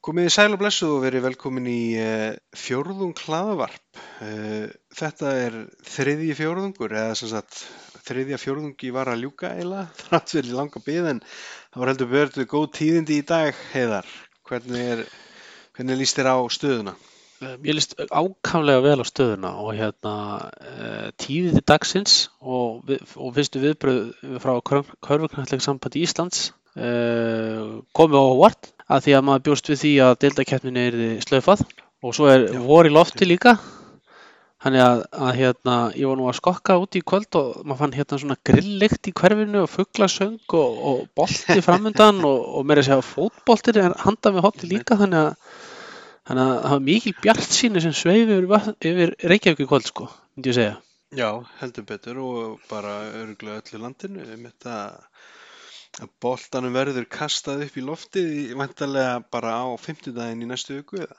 [0.00, 3.98] Komið í sæl og blessuð og verið velkomin í uh, fjórðung hlaðavarp.
[4.24, 7.58] Uh, þetta er þriðji fjórðungur eða sem sagt
[8.06, 12.48] þriðja fjórðungi var að ljúka eiginlega þrátt fyrir langa bið en það var heldur verið
[12.48, 14.08] góð tíðindi í dag heiðar.
[14.48, 15.02] Hvernig, er,
[15.76, 16.96] hvernig líst þér á stöðuna?
[17.40, 20.14] Mér líst ákaflega vel á stöðuna og hérna
[21.20, 29.16] tíðindi dagsins og, og fyrstu viðbröð frá Körfuknallega sambandi Íslands komið á hóvart að því
[29.16, 31.66] að maður bjóst við því að deildakeppnin er slöfað
[32.00, 33.58] og svo er vor í lofti líka.
[34.60, 37.94] Þannig að, að hérna, ég var nú að skokka úti í kvöld og maður fann
[37.96, 42.82] hérna svona grilllikt í hverfinu og fugglasöng og, og bolti framöndan og, og mér er
[42.82, 44.98] að segja fótboltir er handað með hotti líka.
[45.00, 45.56] Þannig að,
[46.28, 50.10] þannig að það var mikil bjart síni sem sveif yfir, yfir Reykjavík í kvöld sko,
[50.36, 50.76] myndi ég segja.
[51.16, 51.30] Já,
[51.62, 54.28] heldur betur og bara öruglega öllu landinu.
[54.28, 54.76] Um þetta
[56.22, 61.18] boltanum verður kastað upp í loftið vantarlega bara á 50 daginn í næstu viku eða?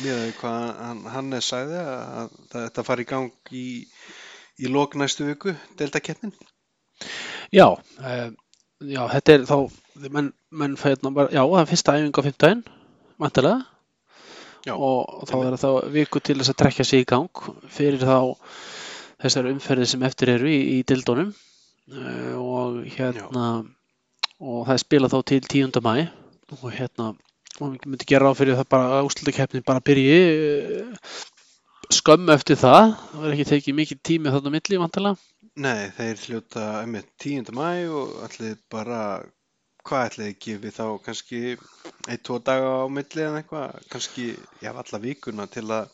[0.00, 3.66] Veitum hvað hann, hann er sæði að þetta fari í gang í,
[4.62, 6.32] í lók næstu viku, deltakeppnin?
[7.52, 8.28] Já, uh,
[8.80, 9.56] já, þetta er þá,
[10.08, 12.62] menn, menn fæðna bara, já, það er fyrsta æfing á 15,
[13.22, 13.58] vantilega,
[14.76, 18.16] og þá er það viku til þess að trekja sig í gang fyrir þá
[19.22, 23.72] þessar umferði sem eftir eru í, í dildónum uh, og hérna, já.
[24.40, 25.80] Og það er spilað þá til 10.
[25.86, 25.94] mæ
[26.56, 27.06] og hérna,
[27.60, 31.14] og við myndum gera á fyrir það bara úslutakefnin bara byrji eh,
[31.94, 32.92] skömm eftir það.
[33.12, 35.16] Það verður ekki tekið mikið tími þarna milli vantilega
[35.56, 37.54] Nei, þeir hljóta um 10.
[37.56, 39.00] mæ og allir bara
[39.86, 40.86] hvað ætlaði að gefa þá?
[41.06, 43.78] Kannski ein, tvo daga á milli eða eitthvað?
[43.92, 44.26] Kannski,
[44.60, 45.88] já, alla vikuna til að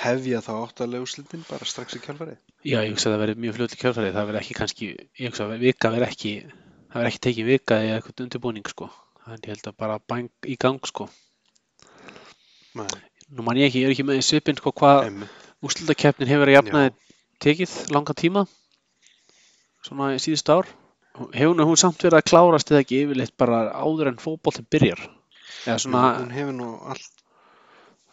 [0.00, 3.56] hefja þá áttalega úslutin bara strax í kjálfari Já, ég hugsa að það verður mjög
[3.58, 6.34] fljótt í kjálfari það verður ekki kannski, ég hugsa að vika verður ekki
[6.90, 8.88] það verður ekki tekið vika eða eitthvað undirbúning sko.
[9.26, 11.06] En ég held að bara bæn í gang sko.
[12.78, 12.90] Nei.
[13.34, 15.08] nú man ég ekki, ég er ekki með í svipin sko hvað
[15.66, 16.92] úslutakefnin hefur að jafnaði
[17.42, 18.44] tekið langa tíma
[19.86, 20.68] svona í síðust ár.
[21.34, 25.02] Hefur hún samt verið að klárast eða ekki yfirleitt bara áður en fókbóltinn byrjar?
[25.66, 27.16] Eða svona hún hefur nú allt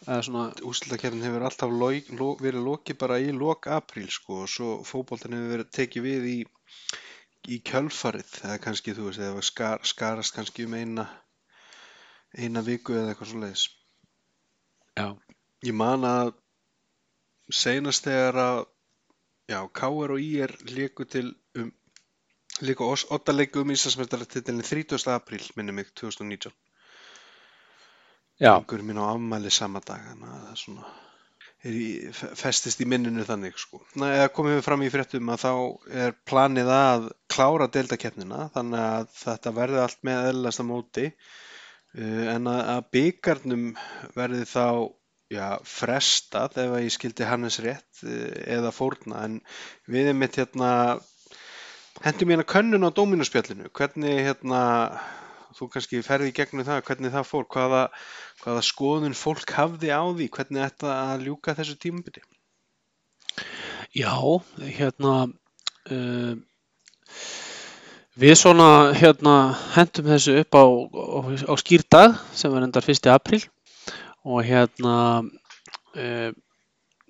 [0.08, 5.34] úslutakefnin hefur alltaf log, lo, verið lokið bara í lok apríl sko og svo fókbóltinn
[5.34, 6.38] hefur verið tekið við í
[7.46, 11.06] í kjölfarið eða kannski þú veist eða skar, skarast kannski um eina
[12.36, 13.66] eina viku eða eitthvað svo leiðis
[14.98, 15.08] Já
[15.66, 16.32] Ég man að
[17.50, 18.58] seinast þegar að
[19.50, 20.12] já, K.R.
[20.14, 20.52] og I.R.
[20.70, 21.72] líku til um
[22.60, 24.98] líku åtta leiku um Íslandsmestarartitilin 30.
[25.14, 26.52] apríl minni mig 2019
[28.38, 31.07] Já Einhverjum mín á afmæli sama dag þannig að það er svona
[31.66, 33.80] í, festist í minninu þannig sko.
[33.96, 35.52] eða komum við fram í fréttum að þá
[36.04, 41.10] er planið að klára deltakeppnina þannig að þetta verði allt með eðlasta móti.
[41.96, 43.68] Uh, en að, að byggarnum
[44.14, 44.66] verði þá
[45.32, 49.24] já, frestað ef ég skildi Hannes rétt uh, eða fórna.
[49.24, 49.38] En
[49.88, 50.72] við erum mitt hérna
[52.04, 54.60] hendum hérna könnun á Dóminusspjallinu hvernig hérna
[55.56, 57.82] þú kannski ferði í gegnum það hvernig það fór hvaða
[58.42, 62.24] hvaða skoðun fólk hafði á því hvernig þetta að ljúka þessu tímabili?
[63.96, 64.14] Já,
[64.58, 65.14] hérna
[65.90, 66.34] uh,
[68.18, 69.36] við svona hérna
[69.76, 73.08] hendum þessu upp á, á, á skýrdag sem var endar 1.
[73.14, 73.42] apríl
[74.26, 74.96] og hérna
[75.96, 76.30] uh,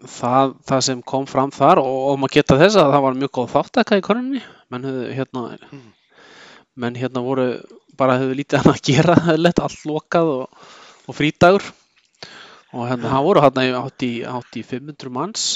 [0.05, 3.35] það, það sem kom fram þar og, og maður geta þess að það var mjög
[3.39, 5.85] góð þáttaka í koninni menn hérna mm.
[6.79, 7.49] menn hérna voru
[7.99, 10.69] bara hefðu lítið hann að gera, lett allt lokað og
[11.09, 11.65] og frítagur
[12.77, 15.47] og hérna hann voru hann átt í, í 500 manns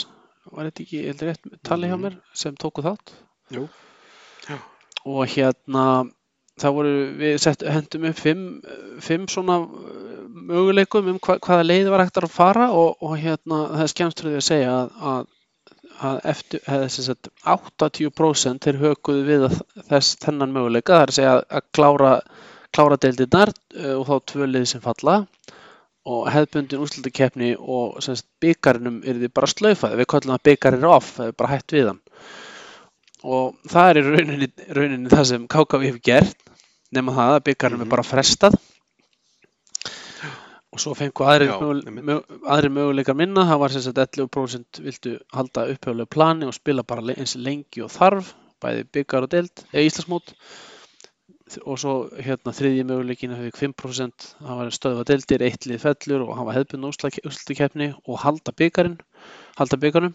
[0.49, 2.05] var þetta ekki, heldur rétt tali hjá mhm.
[2.07, 3.13] mér sem tóku þátt
[3.53, 3.67] Jú.
[5.05, 5.85] og hérna
[6.61, 8.47] það voru, við sett, hendum upp fimm,
[9.05, 13.63] fimm svona uh, möguleikum um hva, hvaða leið var hægt að fara og, og hérna
[13.73, 15.31] það er skemmströðið að segja að, að,
[16.01, 16.63] að eftir,
[16.95, 19.47] sagt, 80% er hökuð við
[19.91, 22.15] þess þennan möguleika, það er að segja að klára
[22.73, 25.23] klára deildirnar uh, og þá tvö lið sem falla.
[26.03, 28.01] Og hefðbundin úrslutakefni og
[28.43, 31.91] byggarinnum er því bara slöfað við kallum það byggarir off, það er bara hætt við
[31.93, 32.01] hann.
[33.23, 36.49] Og það er í rauninni, rauninni það sem KKV hefur gert
[36.93, 37.95] nema það að byggarinnum er mhm.
[37.95, 38.59] bara frestað
[40.73, 41.49] og svo fengu aðri,
[42.01, 43.45] mög, aðri möguleikar minna.
[43.49, 47.93] Það var sem sagt 11% vildu halda upphjóðlega plani og spila bara eins lengi og
[47.93, 48.33] þarf
[48.63, 50.35] bæði byggar og deild eða Íslandsmót.
[51.69, 56.25] Og svo hérna þriðji möguleikin að við 5% það var stöðvað deldir, eitt lið fellur
[56.25, 58.97] og hafa hefðbunn úrslutakefni og halda byggarinn
[59.59, 60.15] halda byggarnum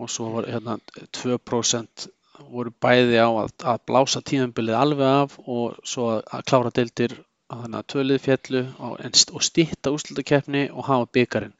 [0.00, 0.78] og svo var hérna
[1.16, 2.08] 2%
[2.52, 7.31] voru bæði á að, að blása tímambilið alveg af og svo að klára deldir að
[7.52, 11.56] þannig að tvölið fjallu og, stýtta úrslutakeppni og hafa byggarinn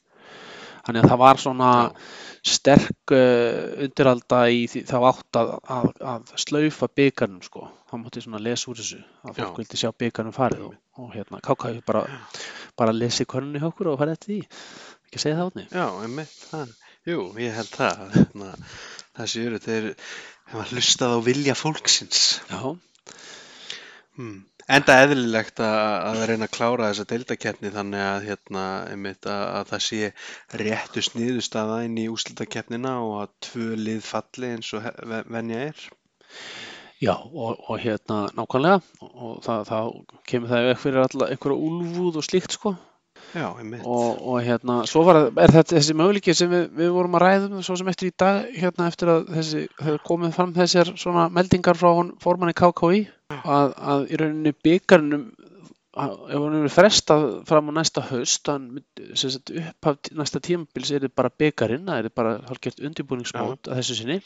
[0.87, 1.71] þannig að það var svona
[2.43, 8.43] sterk uh, undiralda í þá átt að, að, að slaufa byggarinn sko, þá mátti svona
[8.43, 10.65] lesa úr þessu að fólk vildi sjá byggarinn farið.
[10.67, 12.05] Og, og hérna, hefur bara
[12.79, 14.61] bara lesi konunni hjá okkur og farið eftir því.
[15.07, 16.77] Ekki segja það átni Já, einmitt, það,
[17.13, 18.53] jú, ég held það, hérna,
[19.21, 19.91] þessi eru, þeir
[20.53, 22.25] hefa hlustað á vilja fólksins.
[22.51, 22.73] Já,
[24.13, 24.43] Hmm.
[24.71, 29.73] Enda eðlilegt að, að reyna að klára þessa deildakeppni þannig að, hérna, einmitt, að, að
[29.73, 30.11] það sé
[30.63, 34.87] réttu sniðustaða inn í úrslitakeppnina og að tvö lið falli eins og
[35.33, 35.83] venja er.
[37.03, 38.79] Já, og, og hérna nákvæmlega
[39.11, 39.79] og það, þá
[40.31, 42.77] kemur það alla einhverja úlfúð og slíkt sko
[43.33, 43.83] Já, einmitt.
[43.89, 47.63] og, og hérna, svo var, er þetta þessi möguleiki sem við, við vorum að ræðum
[47.65, 49.63] svo sem eftir í dag, hérna eftir að þessi,
[50.05, 51.91] komið fram þessar svona meldingar frá
[52.23, 53.07] formanni KKI
[53.45, 55.25] að, að í rauninni byggarnum
[55.93, 58.69] ef hann er frestað fram á næsta haust hann,
[59.13, 64.17] upphaf næsta tímabils er þið bara byggarinn, það er bara hálfgert undirbúningsmót að þessu sinni.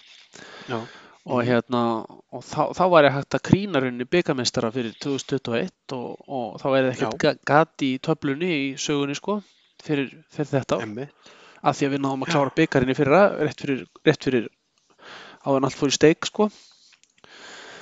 [0.70, 0.78] Já,
[1.26, 1.80] og hérna
[2.30, 6.90] og þá, þá væri hægt að krýna rauninni byggamestara fyrir 2021 og, og þá er
[6.92, 9.40] ekkert ga- gat í töflunni í sögunni sko
[9.82, 10.78] fyrir, fyrir þetta.
[10.86, 11.32] Einmitt.
[11.66, 14.46] af því að við náðum að klára byggarinn í fyrra rétt fyrir, rétt fyrir
[15.42, 16.46] áður en allt fór í steik sko.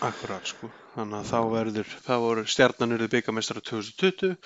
[0.08, 0.72] Akkurat, sko.
[0.94, 4.36] Þannig að þá verður, þá voru stjarnan eruð byggamestrar 2020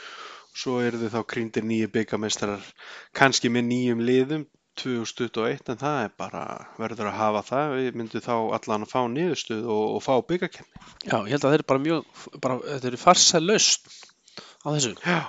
[0.58, 2.70] svo eru þið þá krýndir nýju byggamestrar
[3.16, 4.46] kannski með nýjum liðum
[4.78, 6.42] 2021 en það er bara
[6.78, 10.84] verður að hafa það, við myndum þá allan að fá niðurstöð og, og fá byggakefni.
[11.02, 13.92] já, ég held að þeir eru bara mjög bara, þetta eru farsæl lausn
[14.62, 15.20] á þessu Já.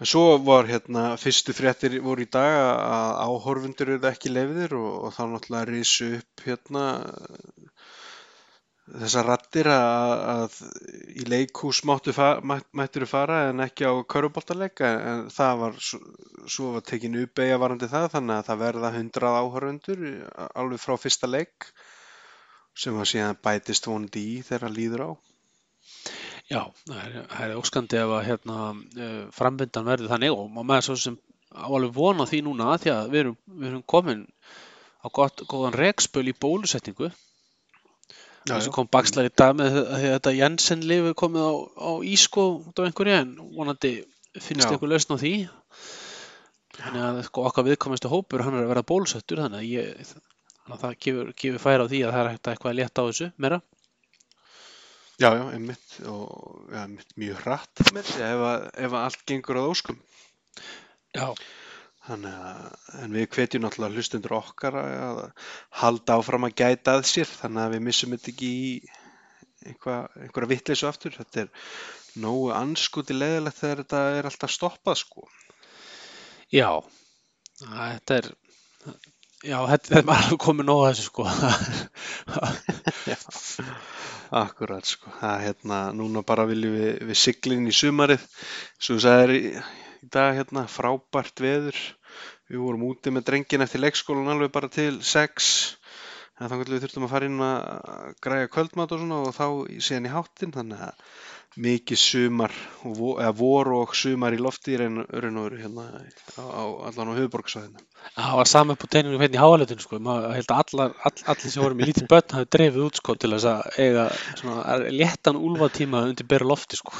[0.00, 4.92] En svo var hérna, fyrstu fréttir voru í dag að áhorfundur eru ekki lefðir og,
[5.04, 6.84] og þá náttúrulega risu upp hérna
[8.98, 10.56] þessar rattir að, að
[11.20, 11.24] í
[12.42, 17.88] mætt, mættur fara en ekki á köruboltaleika en það var svo, var tekin uppeyja varandi
[17.90, 20.04] það þannig að það verða 100 áhorfundur
[20.54, 21.70] alveg frá fyrsta leik
[22.76, 25.10] sem var síðan bætist vonandi í þegar líður á.
[26.50, 30.96] Já, það er, er óskandi ef að hérna, uh, framvindan verður þannig og maður svo
[30.98, 31.18] sem
[31.54, 34.24] á alveg vona því núna því að við erum, við erum komin
[35.00, 37.10] á gott, góðan rekspöl í bólusetningu
[38.48, 38.70] Já, þess já.
[38.70, 42.80] að kom bakslar í dag með að þetta Jensen lifi komið á, á ísko út
[42.80, 43.90] af einhverju en vonandi
[44.40, 45.32] finnst eitthvað lausn á því.
[46.80, 50.14] Þannig að sko, okkar viðkomastu hópur hann er að vera bólusettur þannig að, ég,
[50.62, 52.78] þannig að það gefur, gefur færa á því að það er hægt að eitthvað að
[52.80, 53.60] létta á þessu meira.
[55.20, 57.82] Já, já, einmitt og ja, einmitt mjög hratt.
[57.92, 59.98] Með því ef, að- ef allt gengur að óskum.
[61.12, 61.26] Já,
[62.10, 62.62] Þannig að,
[63.04, 65.20] en við hvetjum náttúrulega hlustundur okkar að
[65.82, 68.72] halda áfram að gæta að sér þannig að við missum þetta ekki í
[69.70, 71.14] einhva, einhverja vittleysu aftur.
[71.14, 71.52] Þetta er
[72.20, 75.28] nógu anskuti leðilegt þegar þetta er alltaf stoppað sko.
[76.50, 76.82] já
[77.60, 78.28] þetta er
[79.44, 81.26] já, þetta er bara komið nóg að þessu sko
[83.10, 83.16] Já,
[84.40, 85.10] akkurat sko.
[85.20, 88.26] Það er hérna, núna bara viljum við, við siglin í sumarið.
[88.78, 89.40] Svo sagðir í,
[90.04, 91.78] í dag hérna, frábært veður.
[92.50, 95.76] Við vorum úti með drengin eftir leikskólan alveg bara til sex.
[96.40, 99.82] En þá við þurftum að fara inn að græja kvöldmat og svona og þá í-
[99.84, 100.54] síðan í háttin.
[100.56, 101.04] Þannig að
[101.60, 102.52] mikið sumar,
[102.86, 105.82] eða vor og sumar í lofti í raun og veru hérna
[106.38, 107.80] á, á allan á höfuborgsvæðinu.
[108.14, 111.18] það var sama upp á teininu hérna í háalötun sko maður held að allar, all,
[111.34, 114.04] allir sem voru með lítið börn hafi dreifið út sko til þess að eiga
[114.38, 116.94] svona léttan úlfatíma undir bera lofti sko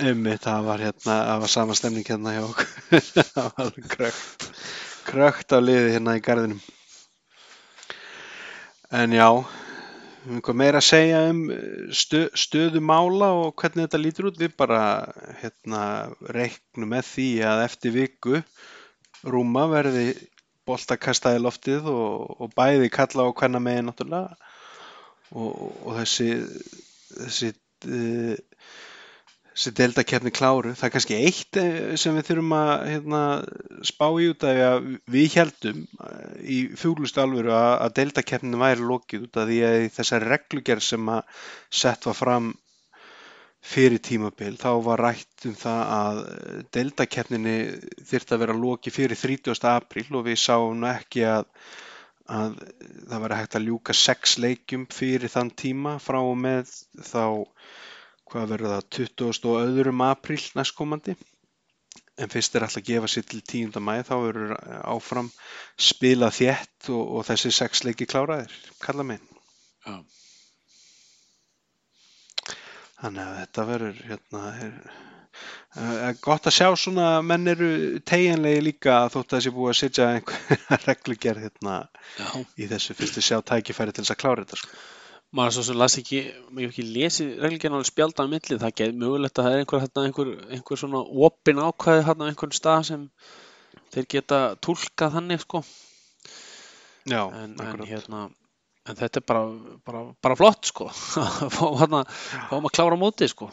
[0.00, 2.68] Einmitt, það var hérna, það var sama stemning hérna hjá okkur.
[3.34, 4.46] það var krökt,
[5.04, 6.62] krökt á liði hérna í garðinum.
[8.96, 9.26] En já,
[10.24, 11.42] eitthvað meira að segja um
[11.92, 14.40] stö, stöðu mála og hvernig þetta lítur út.
[14.40, 14.82] Við bara
[15.42, 15.82] hérna
[16.32, 18.40] reiknum með því að eftir viku
[19.28, 20.14] rúma verði
[20.68, 24.36] boltakastaði loftið og, og bæði kalla á hvenna megin náttúrulega
[25.36, 25.50] og,
[25.84, 26.30] og þessi,
[27.18, 28.38] þessi uh,
[29.60, 30.72] þessi deildakefni kláru.
[30.72, 33.20] Það er kannski eitt eh, sem við þurfum að hérna,
[33.84, 38.62] spá í út af því að við heldum eh, í fuglustu alvöru að, að deildakefninu
[38.62, 41.44] væri lokið út af því að í þessari reglugerð sem að
[41.82, 42.48] sett var fram
[43.60, 46.22] fyrir tímabil þá var rætt um það að
[46.72, 47.56] deildakefninu
[48.08, 49.60] þyrfti að vera lokið fyrir 30.
[49.74, 51.44] apríl og við sáum ekki að,
[52.32, 52.56] að
[53.10, 56.72] það væri hægt að ljúka sex leikjum fyrir þann tíma frá og með
[57.04, 57.26] þá
[58.30, 59.50] hvað verður það 20.
[59.50, 61.16] og öðrum apríl næstkomandi
[62.20, 63.80] en fyrst er alltaf að gefa sér til 10.
[63.82, 64.56] mæði þá verður
[64.94, 65.30] áfram
[65.90, 69.24] spilað þétt og, og þessi sex leiki kláraðir, kalla minn
[69.86, 70.00] Já.
[73.00, 74.72] Þannig að þetta verður hérna, er,
[76.10, 77.70] er gott að sjá svona menn eru
[78.04, 81.76] tegjanlegi líka þótt að þessi búið að setja einhverja reglugerð hérna
[82.18, 82.26] Já.
[82.60, 84.82] í þessu fyrstu sjá tækifæri til þess að klára þetta sko.
[85.36, 88.98] Maður svo sem las ekki, maður ekki lesið reglugjörn alveg spjálta á milli, það get
[88.98, 92.82] mögulegt að það er einhver, hérna, einhver, einhver svona opin ákvæði hérna á einhvern stað
[92.90, 93.06] sem
[93.94, 95.62] þeir geta túlkað þannig sko.
[97.08, 98.26] Já, en, en hérna
[98.88, 99.46] en þetta er bara,
[99.86, 100.88] bara, bara flott sko.
[101.56, 102.04] Fá hérna,
[102.50, 103.50] fáum að klára móti sko.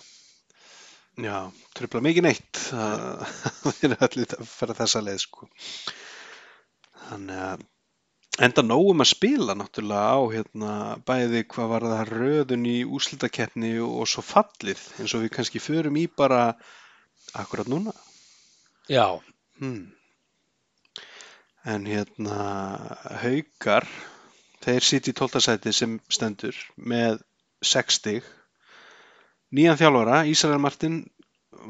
[1.18, 3.24] Já, tröfla mikið neitt það
[3.64, 5.50] það er allir að fara þessa leið sko.
[7.08, 7.66] Þannig að
[8.44, 10.74] enda nógum að spila náttúrulega á hérna,
[11.08, 15.98] bæði hvað var það röðun í úslitakeppni og svo fallið eins og við kannski förum
[15.98, 16.52] í bara
[17.34, 17.96] akkurat núna.
[18.88, 19.20] Já,
[19.60, 19.90] Hmm.
[21.66, 22.36] En hérna
[23.24, 23.88] haukar,
[24.64, 25.42] þeir sitja í 12.
[25.44, 27.24] sæti sem stendur með
[27.66, 28.28] 6 stig.
[29.52, 31.02] Nýjan þjálfara, Ísrael Martin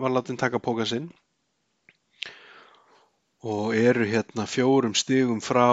[0.01, 1.07] var látin taka póka sinn
[3.47, 5.69] og eru hérna fjórum stigum frá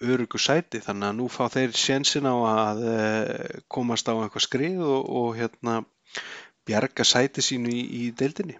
[0.00, 4.80] örugu sæti þannig að nú fá þeir sjensin á að eh, komast á eitthvað skrið
[4.86, 5.80] og, og hérna
[6.68, 8.56] bjarga sæti sínu í, í deildinni.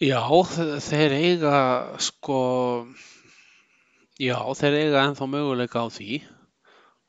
[0.00, 0.20] já,
[0.54, 1.54] þe- þeir eiga
[2.00, 2.40] sko
[4.20, 6.20] já, þeir eiga ennþá möguleika á því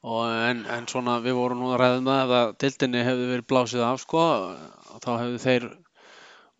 [0.01, 3.27] og en, en svona við vorum nú að ræða um það ef að dildinni hefði
[3.35, 4.23] verið blásið af sko
[5.03, 5.67] þá hefðu þeir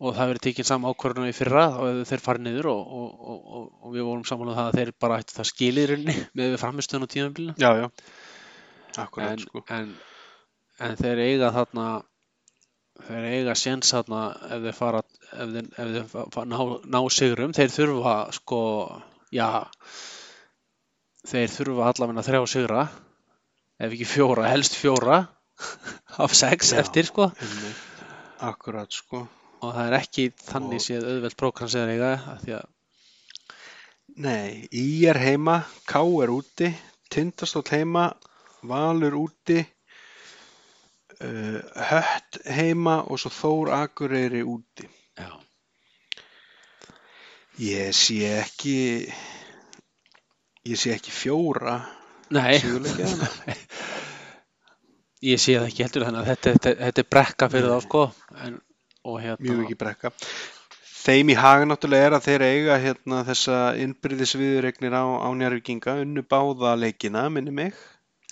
[0.02, 3.42] og það verið tekinn saman ákvörðunum í fyrra hefðu þeir farið niður og, og, og,
[3.58, 6.14] og, og við vorum saman um það að þeir bara ættu það skilið í rauninni
[6.40, 7.86] með við framistöðun á tímabilinu Já, já,
[9.04, 9.62] akkurat en, sko.
[9.78, 9.92] en,
[10.88, 11.86] en þeir eiga þarna
[13.06, 14.22] þeir eiga séns þarna
[14.56, 16.58] ef þeir fara ef þeir, ef þeir fa- fa- ná,
[16.96, 18.60] ná sigrum þeir þurfa sko
[19.32, 19.48] já
[21.30, 22.82] þeir þurfa allavega þrjá sigra
[23.82, 25.20] ef ekki fjóra, helst fjóra
[26.24, 26.80] af sex Já.
[26.82, 27.28] eftir sko.
[28.42, 29.24] Akkurat sko.
[29.62, 32.70] Og það er ekki þannig séð auðvelt prógram sem þeir eiga því að
[34.22, 35.54] Nei, Í er heima,
[35.88, 36.66] K er úti,
[37.08, 38.10] Tindastóll heima,
[38.68, 39.56] Valur úti,
[41.24, 44.84] uh, Hött heima og svo Þór Akureyri úti.
[45.16, 45.30] já,
[47.62, 48.76] Ég sé ekki,
[50.68, 51.78] ég sé ekki fjóra
[52.32, 53.28] nei þarna.
[55.32, 58.04] ég sé það ekki heldur þannig að þetta, þetta, þetta er brekka fyrir þá sko
[58.44, 58.60] en,
[59.20, 60.12] hérna mjög ekki brekka.
[61.02, 65.96] Þeim í haga náttúrulega er að þeir eiga hérna, þessa innbyrðis viðuregnir á, á njárvíkinga,
[66.04, 67.78] unnu báða leikina, minni mig.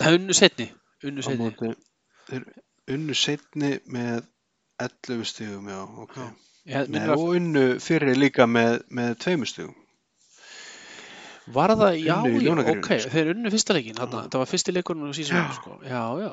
[0.07, 0.69] Unnu setni,
[1.03, 1.49] unnu setni.
[1.49, 1.73] móti,
[2.29, 2.45] þeir
[2.95, 4.23] unnu setni með
[4.81, 6.15] 11 stigum, já, ok.
[6.15, 6.31] Já.
[6.71, 9.77] Ég, að, og unnu fyrir líka með, með tveimur stugum.
[11.51, 13.13] var það, já, unnu já, Ljónagrýlu, ok, sko.
[13.17, 16.31] þeir unnu fyrsta leikin, þarna, það var fyrsti leikurinn og síðan, sko, já, já,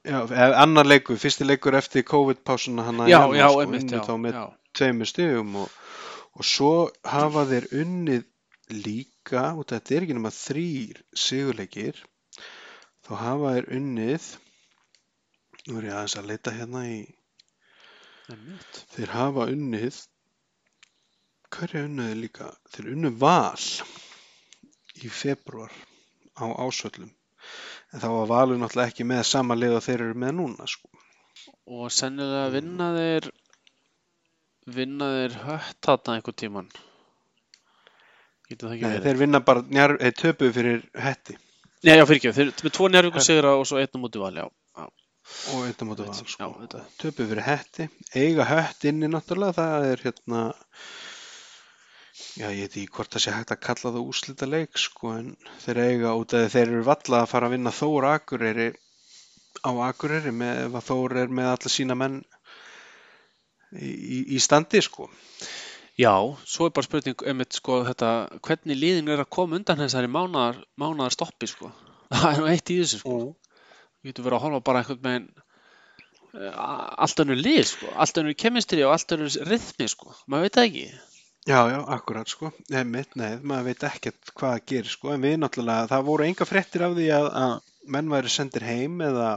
[0.00, 4.12] Já, eða annar leikur, fyrsti leikur eftir COVID-pásuna hann að já, sko, unnu já, þá
[4.22, 4.44] með já,
[4.78, 5.74] tveimur stugum og,
[6.38, 6.70] og svo
[7.04, 8.24] hafa þeir unnið
[8.86, 12.00] líka, af þetta er ekki nema þrýr sigurleikir,
[13.04, 14.30] þá hafa þeir unnið,
[15.66, 16.98] nú er ég aðeins að leita hérna í,
[18.96, 20.00] þeir hafa unnið,
[21.50, 22.50] hverja unnuði líka?
[22.72, 23.68] Þeir unnu val
[25.04, 25.72] í februar
[26.40, 27.10] á ásvöllum.
[27.90, 30.88] En þá var valur náttúrulega ekki með sama lið og þeir eru með núna, sko.
[31.70, 33.26] og sennilega vinna þeir,
[34.76, 36.68] vinna þeir hött þarna einhvern tíman,
[38.50, 39.06] getur það ekki Nei, verið?
[39.08, 41.36] þeir vinna bara, njar, þeir töpuðu fyrir hetti
[41.80, 44.42] Nei, já, fyrir ekki, þeir með tvo njárvíkur sigra og svo einn á móti vali,
[44.44, 44.88] já, já,
[45.54, 46.50] og eitt á móti val, sko.
[47.00, 47.88] Töpuðu fyrir hetti,
[48.20, 50.42] eiga hött inni náttúrulega, það er hérna,
[52.40, 55.32] já, ég veit ekki hvort það sé hægt að kalla það úslita leik, sko, en
[55.64, 58.68] þeir eiga út því þeir eru valla að fara að vinna Þór Akureyri
[59.66, 62.20] á Akureyri með, ef að Þór er með alla sína menn
[63.76, 63.90] í,
[64.36, 65.08] í, standi, sko.
[66.00, 66.14] Já,
[66.48, 68.10] svo er bara spurning einmitt sko þetta,
[68.46, 71.68] hvernig liðin er að koma undan þessari mánaðar, mánaðar stoppi sko.
[72.14, 73.18] Það er nú eitt í þessu sko.
[74.00, 75.26] Við getum verið að horfa bara einhvern veginn
[76.40, 80.48] eh, a- allt önnur lið sko, allt önnur kemistri og allt önnur rithmi sko, maður
[80.48, 80.86] veit það ekki.
[81.48, 82.50] Já, já, akkurat sko.
[82.68, 86.26] Nei, mitt, nei, maður veit ekkert hvað það gerir sko, en við náttúrulega, það voru
[86.26, 87.54] enga fréttir af því að, að
[87.96, 89.30] menn væri sendir heim eða,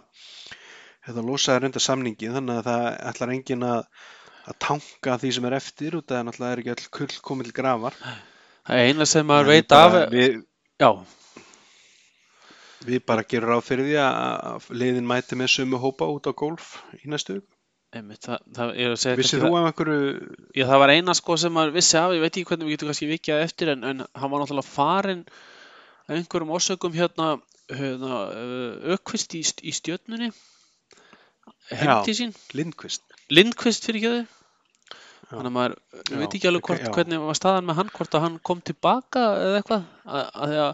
[1.08, 4.04] eða losaði reynda samningi, þannig að það ætlar enginn að,
[4.52, 7.50] að tanka því sem er eftir út af að náttúrulega er ekki öll kull komið
[7.50, 8.00] til grafar.
[8.68, 10.40] Það er eina sem maður En veit af, Við,
[10.84, 10.92] já,
[12.84, 16.32] við bara gerum ráð fyrir því að að liðin mæti með sumu hópa út á
[16.36, 17.48] golf í næstu viku.
[18.00, 18.72] Einmitt, það, það
[19.18, 20.12] kannski þú af einhverju,
[20.58, 22.92] Já, það var eina sko sem maður vissi af, ég veit ekki hvernig við getum
[22.92, 25.26] kannski vikjað eftir en, en hann var náttúrulega farinn
[26.08, 27.28] af einhverjum orsökum hérna,
[27.72, 28.22] hérna
[28.98, 30.32] ökvist í, st- í stjörnunni
[31.72, 31.98] heim Já.
[32.08, 33.04] til sín, Lindqvist?
[33.34, 34.24] Lindqvist fyrir ekki
[35.30, 35.78] þannig að maður
[36.12, 36.92] Já, veit ekki alveg hvort, já.
[36.94, 40.74] hvernig var staðan með hann hvort að hann kom tilbaka eða eitthvað að, því að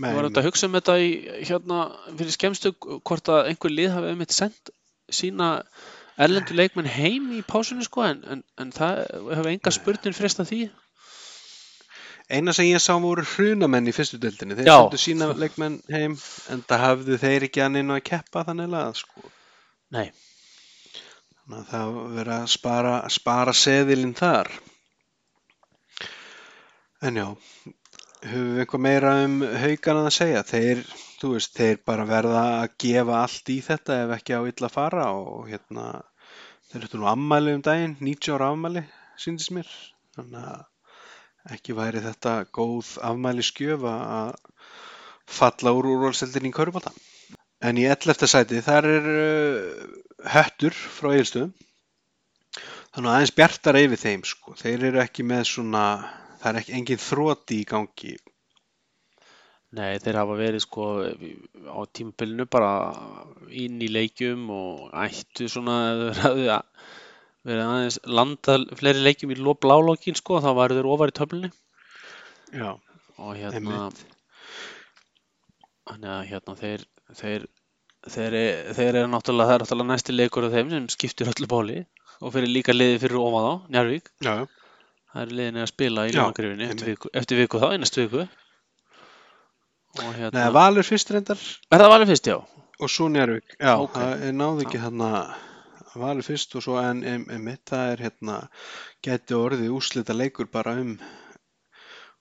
[0.00, 1.08] Nei, Ég var auðvitað að hugsa um þetta í,
[1.50, 1.78] hérna,
[2.16, 4.70] fyrir skemmstu hvort að einhver lið hafi einmitt sendt
[5.12, 5.48] sína
[6.26, 10.62] erlendu leikmenn heim í pásunni sko en, en, en það hefur enga spurning fresta því.
[12.30, 14.54] Eina sem ég sá voru hrunamenn í fyrstu deildinni.
[14.60, 14.76] Þeir Já.
[14.78, 16.18] sendu sína leikmenn heim
[16.52, 19.32] en það hafðu þeir ekki að neina að keppa þannig að sko.
[19.90, 20.12] Nei,
[21.50, 24.48] Þannig að það verið að spara, spara seðilinn þar.
[27.02, 27.24] En já,
[28.22, 30.44] höfum við eitthvað meira um haugana að segja.
[30.46, 30.84] Þeir,
[31.18, 34.76] þú veist, þeir bara verða að gefa allt í þetta ef ekki á illa að
[34.76, 35.88] fara og hérna,
[36.70, 38.84] þeir eru nú ammæli um daginn, 90 ára ammæli,
[39.18, 39.70] síndist mér.
[40.16, 44.34] Þannig að ekki væri þetta góð afmæli skjöf að
[45.30, 46.92] falla úr úrvalseldin í Körbáta.
[47.60, 48.26] En í 11.
[48.30, 49.82] sæti þar er uh,
[50.34, 51.52] höttur frá Egilstöðum.
[52.90, 54.54] Þannig að aðeins bjartar yfir þeim sko.
[54.58, 55.84] Þeir eru ekki með svona,
[56.40, 58.14] það er ekki engin þróti í gangi.
[59.78, 60.86] Nei, þeir hafa verið sko
[61.70, 62.70] á tímabilinu bara
[63.50, 65.76] inn í leikjum og ættu svona
[66.10, 66.62] að-
[67.46, 71.52] verið aðeins landa fleiri leikjum í blálókin sko þá væru þeir ofar í töflunni
[72.50, 72.72] Já,
[73.18, 73.90] og hérna.
[75.90, 76.82] Þannig að hérna þeir,
[77.20, 77.44] þeir,
[78.10, 78.36] þeir,
[78.74, 81.78] þeir eru náttúrulega, það er náttúrulega næsti leikur af þeim sem skiptir öllu bóli
[82.20, 84.10] og fyrir líka liði fyrir ofan þá, Njarvík.
[84.26, 84.46] Já, já.
[85.10, 88.26] Það er liðin að spila í Já, Ljónagrifinni eftir, eftir viku þá, í næstu viku.
[89.98, 92.36] Hérna, Nei, Valur fyrst reyndar er það valið fyrst, já?
[92.80, 93.56] og svo Njárvík.
[93.58, 93.96] Já, Ok.
[93.96, 95.08] það er náðu ekki hérna
[95.98, 98.36] Valur fyrst og svo en em, emitt, það er hérna,
[99.02, 100.94] geti orðið úslita leikur bara um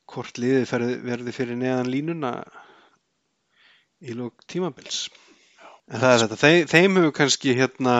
[0.09, 2.33] hvort ferði, verði fyrir neðan línuna
[4.01, 5.09] í lók tímabils.
[5.89, 7.93] En það er þetta, þeim, þeim hefur kannski hérna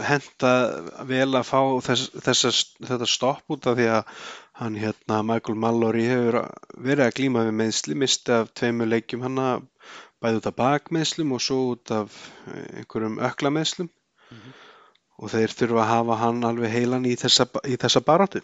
[0.00, 0.52] henda
[1.08, 2.52] vel að fá þess, þessa,
[2.88, 4.22] þetta stopp út af því að
[4.60, 6.36] hann hérna Michael Mallory hefur
[6.78, 9.46] verið að glíma við meðsli, misti af tveimur leikjum hanna
[10.22, 12.14] bæði út af bakmeðslum og svo út af
[12.48, 13.90] eh, einhverjum öklameðslum
[14.34, 14.52] Mhm.
[15.20, 18.40] og þeir þurfa að hafa hann alveg heilan í þessa, í þessa baráttu.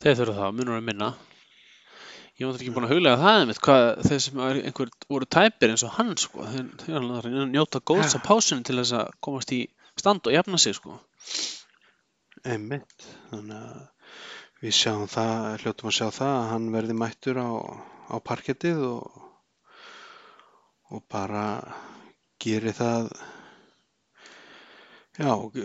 [0.00, 1.08] Þeir þurfa það, munur að minna.
[2.40, 5.74] Ég var ekki búin að huglega það einmitt, hvað þeir sem er einhver voru tæpir
[5.74, 6.46] eins og hann, sko.
[6.54, 9.60] Þeir, þeir að njóta góðs af pásunum til þess að komast í
[10.00, 10.96] stand og jafna sig, sko.
[12.48, 13.82] Einmitt, þannig að
[14.60, 17.48] við sjáum það, hljóttum að sjá það að hann verði mættur á,
[18.12, 19.20] á parkettið og,
[20.90, 21.44] og bara
[22.44, 23.10] geri það,
[25.20, 25.56] já, og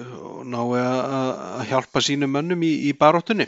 [0.51, 3.47] nái að, að- hjálpa sínum mönnum í, í baróttunni.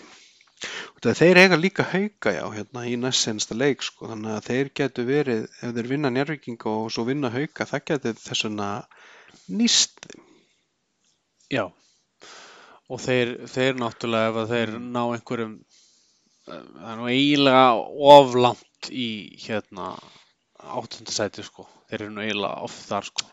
[1.07, 5.05] Þeir eiga líka hauka, já, hérna í næst sensta leik, sko, þannig að þeir getur
[5.07, 8.69] verið, ef þeir vinna njárvíkinga og svo vinna hauka, það getur þess vegna
[9.59, 10.07] nýst.
[11.53, 11.67] Já,
[12.89, 15.55] og þeir, þeir náttúrulega ef að þeir ná einhverjum
[16.47, 17.65] eh, það er nú eiginlega
[18.13, 19.07] oflant í
[19.43, 19.89] hérna
[20.67, 23.25] áttundasæti sko, þeir eru nú eiginlega off þar sko.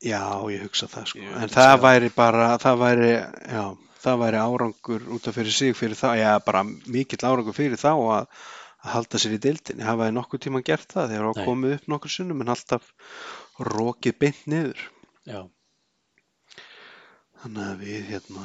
[0.00, 1.20] Já, ég hugsa það sko.
[1.20, 3.10] Ég En það segja- væri bara, það væri,
[3.52, 3.64] já,
[4.00, 7.90] það væri árangur út af fyrir sig fyrir þá, já, bara mikill árangur fyrir þá
[7.92, 8.30] að,
[8.80, 9.84] að halda sér í deildinni.
[9.84, 11.46] Hafaði nokkuð tíma gert það, þeir hafa Nei.
[11.50, 12.88] komið upp nokkur sinnum en alltaf
[13.60, 14.80] rokið beint niður.
[15.28, 15.42] Já,
[17.40, 18.44] Þannig að við hérna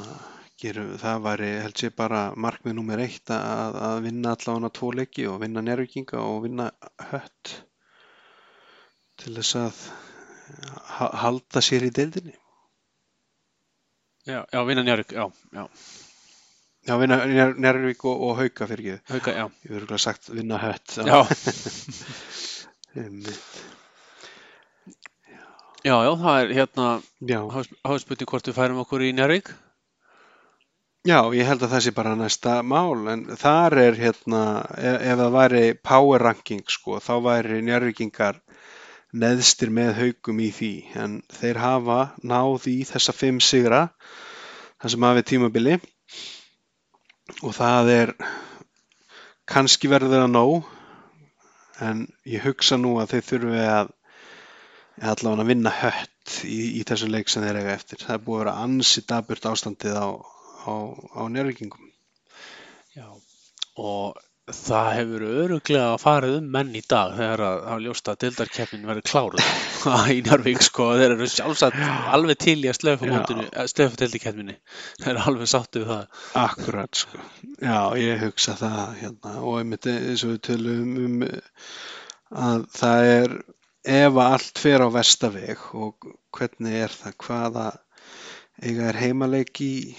[0.62, 5.26] gerum, það væri held sér bara markmið nummer eitt að, að vinna allavega tvo leiki
[5.28, 6.70] og vinna nærvíkinga og vinna
[7.10, 7.52] hött
[9.20, 9.82] til þess að
[10.96, 12.32] ha- halda sér í deildinni.
[14.26, 15.66] já, já vinna Njárvík, já, já,
[16.86, 19.12] Já, vinna Njárvík og, og Hauka fyrir ekki.
[19.12, 20.96] hauka, já, Ég verður ekki sagt vinna hött.
[21.04, 21.18] já.
[25.86, 26.88] já, já, það er hérna,
[27.30, 27.38] Já.
[27.86, 29.54] háspurning hvort við færum okkur í Njárvík.
[31.06, 34.40] Já, ég held að það sé bara næsta mál, en þar er hérna,
[34.74, 38.40] ef, ef það væri power ranking, sko, þá væri njárvíkingar
[39.14, 43.84] neðstir með haukum í því, en þeir hafa náð í þessa fimm sigra,
[44.82, 45.78] það sem hafi tímabili,
[47.38, 48.14] og það er
[49.46, 50.72] kannski verður það nóg,
[51.86, 53.95] en ég hugsa nú að þeir þurfi að
[55.02, 58.00] allavega að vinna hött í, í þessum leik sem þeir eiga eftir.
[58.02, 60.08] Það er búið að vera ansi daburt ástandið á,
[60.66, 60.74] á,
[61.16, 61.90] á njörgingum.
[62.96, 63.08] Já,
[63.76, 68.86] og það hefur öruglega farið um menn í dag þegar að hafa ljóst að dildarkeppnin
[68.86, 69.48] verður kláruð
[70.14, 71.80] í Njárvík sko, þeir eru sjálfsagt
[72.14, 74.56] alveg til í að slöfa mótinu, slöfa dildarkeppninni,
[75.02, 76.22] þeir eru alveg sáttu við það.
[76.44, 77.24] Akkurat, sko.
[77.58, 81.26] Já, ég hugsa það hérna og einmitt eins og við tölum um
[82.46, 83.36] að það er
[83.86, 87.66] ef allt fer á vestaveg og hvernig er það, hvaða
[88.62, 89.94] eiga er heimaleik í,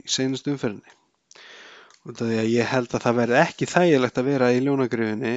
[0.00, 0.96] í seinast umferðinni.
[2.08, 5.34] Út af því að ég held að það verði ekki þægilegt að vera í ljónagrifinni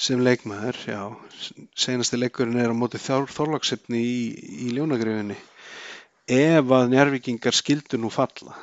[0.00, 1.00] sem leikmaður, já,
[1.76, 4.20] seinasti leikurinn er á móti þorlagsefni í,
[4.66, 5.36] í ljónagrifinni.
[6.30, 8.54] Ef að njárvikingar skildu nú falla,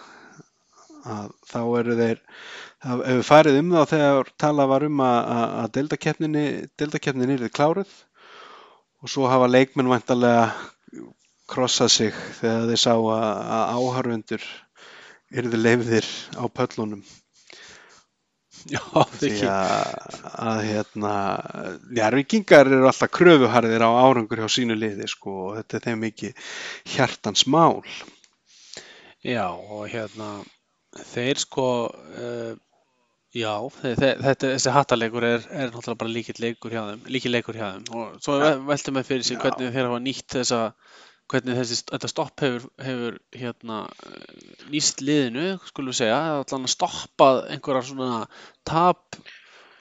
[1.09, 2.21] að þá eru þeir,
[2.83, 6.45] það hefur farið um þá þegar talað var um að, að, að deildakeppninni,
[6.79, 7.93] deildakeppninni er kláruð.
[9.05, 10.47] Og svo hafa leikmenn vantarlega
[11.47, 14.49] krossað sig þegar þeir sá að, að áharfundur
[15.37, 16.09] yrðu leifðir
[16.39, 17.05] á pöllunum.
[18.67, 18.81] Já,
[19.15, 21.13] því að hérna,
[21.93, 26.31] njárvikingar eru alltaf kröfuharðir á árangur hjá sínu liði sko og þetta er þeim ekki
[26.95, 27.83] hjartans mál.
[29.23, 30.41] Já, og hérna,
[31.13, 31.67] þeir sko,
[32.17, 32.57] uh,
[33.35, 37.67] já, þetta, þessi hattalegur er, er náttúrulega bara líkill leikur hjá þeim, líkill leikur hjá
[37.73, 38.53] þeim og svo ja.
[38.69, 39.41] veltum við fyrir sig Já.
[39.43, 40.61] hvernig þeir hafa nýtt þessa,
[41.31, 43.81] hvernig þessi, þetta stopp hefur, hefur hérna,
[44.71, 48.23] nýst liðinu, skulum við segja, allan að stoppað einhverja svona
[48.67, 49.19] tap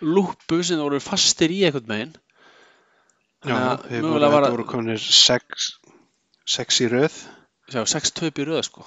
[0.03, 2.15] lúpu sem voru fastir í einhvern meginn.
[3.47, 5.71] Já, þeir voru, mögulega var þetta að, voru konir sex,
[6.57, 7.19] sex í röð.
[7.71, 8.87] sjá, sex töp í röð, sko.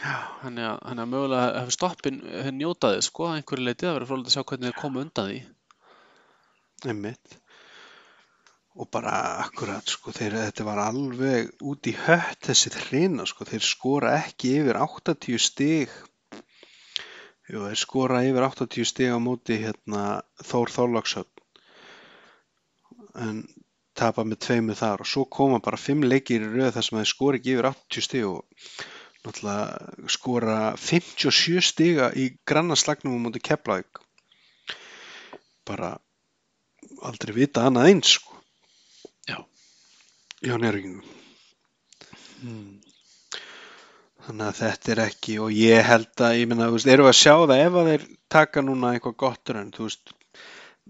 [0.00, 3.96] Já, Þannig að, þannig að mögulega hefur stoppin hefur njótaði sko að einhverju leiti það
[3.96, 5.40] verður frólægt að sjá hvernig þeir komu undan því.
[6.88, 7.34] einmitt.
[8.80, 13.66] Og bara akkurat, sko, þeir, þetta var alveg út í hött þessi þrina, sko, þeir
[13.66, 15.92] skora ekki yfir 80 stig.
[17.50, 20.04] Jú, þeir skora yfir 80 stig á móti hérna
[20.46, 21.44] Þór Þorlákshöfn.
[23.20, 23.42] En
[23.98, 27.10] tapa með tveimu þar og svo koma bara fimm leikir í röð þar sem þeir
[27.10, 28.64] skora ekki yfir 80 stig og
[29.26, 34.00] náttúrulega skora 57 stiga í grannaslagnum á móti Keflavík.
[35.68, 35.96] Bara
[37.04, 38.38] aldrei vita annað eins, sko.
[39.28, 39.38] Já.
[40.40, 41.04] Já, nærvíkingum.
[42.40, 42.78] Mm.
[44.24, 47.12] Þannig að þetta er ekki, og ég held að, ég minna, þú veist, erum við
[47.12, 48.06] að sjá það ef að þeir
[48.36, 50.12] taka núna eitthvað gott en þú veist,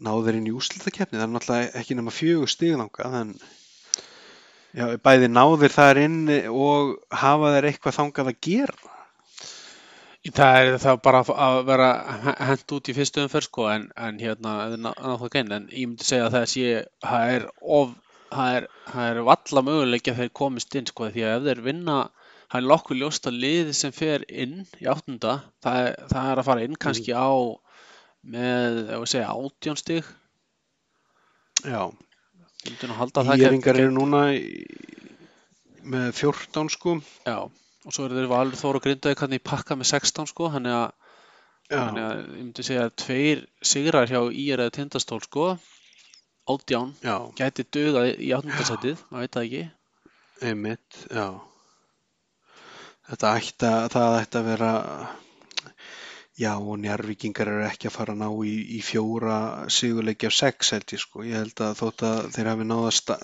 [0.00, 3.32] náður inn í úslitakefni, það er náttúrulega ekki nema fjögur stigðanga, en
[4.76, 6.18] já, bæði náður þar inn
[6.50, 8.96] og hafa þeir eitthvað þangað að gera.
[10.20, 11.90] Það er það bara að vera
[12.50, 15.54] hent út í fyrstu umferð sko en, en hérna ef þið ná ná það gein
[15.56, 16.64] en ég myndi segja að það sé
[17.06, 17.46] það er
[17.78, 17.94] of
[18.30, 21.62] það er, það er valla möguleiki að þeir komist inn sko því að ef þeir
[21.70, 21.96] vinna
[22.50, 26.42] það er nokkuð ljóst að liði sem fer inn í áttunda það er, það er
[26.42, 27.33] að fara inn kannski á
[28.20, 30.09] með, ef við segja, átjón stig.
[31.64, 31.88] Já,
[32.66, 34.40] Íringar eru núna í,
[35.83, 36.99] með 14 sko.
[37.25, 40.51] já, og svo eru þeir valur þóra og grindaði kannski í pakka með 16 sko
[40.57, 40.90] þannig að
[41.70, 43.42] Þannig að ég myndi segja að tveir
[43.73, 45.53] sigrar hjá IR eða tindastól sko.
[46.51, 49.61] Átján já, gæti dugað í áttundarsætið, maður veit það ekki.
[50.49, 51.27] Einmitt, já.
[53.11, 54.73] Þetta ætti að, það ætti að vera,
[56.40, 59.37] já, og njárvíkingar eru ekki að fara að ná í, í fjóra
[59.72, 61.24] sigurleiki af sex held ég sko.
[61.26, 63.20] Ég held að þótt að þeir hafi náða að sta-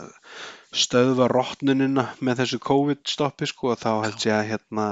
[0.77, 4.87] stöðva rottnunina með þessu COVID-stoppi sko, þá held ég að hérna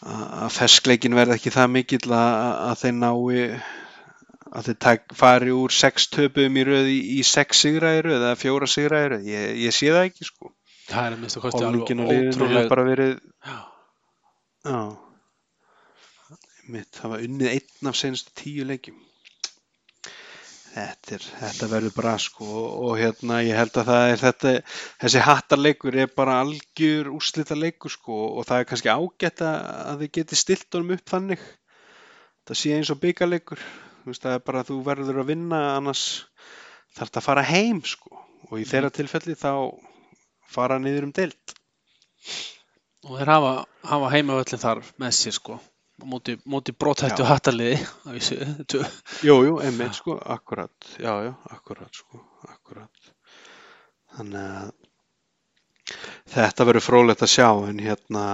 [0.00, 2.30] að ferskleikin verði ekki það mikill að,
[2.70, 3.50] að þeir nái
[4.50, 8.66] að þeir tak, fari úr sex töpum í röð í, í sex röð eða fjóra
[8.66, 10.54] röð, ég, ég sé það ekki sko.
[10.90, 13.12] Það er að minnsta kosti og alveg hefur ótrúlega bara verið
[13.46, 13.58] Já,
[14.66, 14.80] já
[16.72, 18.98] mitt, var unnið einn af senastu tíu leikjum.
[20.70, 24.52] Þetta, er, þetta verður bra sko og, og hérna ég held að það er þetta
[25.02, 30.12] þessi hattarleikur er bara algjör úrslita leikur sko og það er kannski ágætt að, þið
[30.20, 31.42] geti stilt honum upp þannig.
[32.46, 35.60] Það sé eins og byggarleikur þú veist það er bara að þú verður að vinna
[35.74, 36.04] annars
[36.94, 39.52] þarf þetta að fara heim sko og í þeirra tilfelli þá
[40.50, 41.56] fara niður um deild.
[43.08, 43.52] Og þeir hafa,
[43.90, 45.58] hafa heimavöllin þar með sér sko
[46.04, 46.74] móti, móti
[48.14, 48.38] vísu,
[48.70, 48.84] tvö.
[49.26, 53.12] Jú, jú, einmitt sko, akkurat, já, já, akkurat sko, akkurat.
[54.16, 54.72] Þannig að
[56.30, 58.24] þetta verður frólægt að sjá en hérna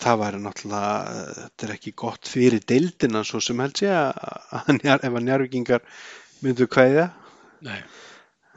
[0.00, 5.04] það væri náttúrulega, þetta er ekki gott fyrir deildina svo sem held ég að, njar,
[5.06, 5.84] ef að njárvikingar
[6.44, 6.68] myndu
[7.64, 7.78] Nei,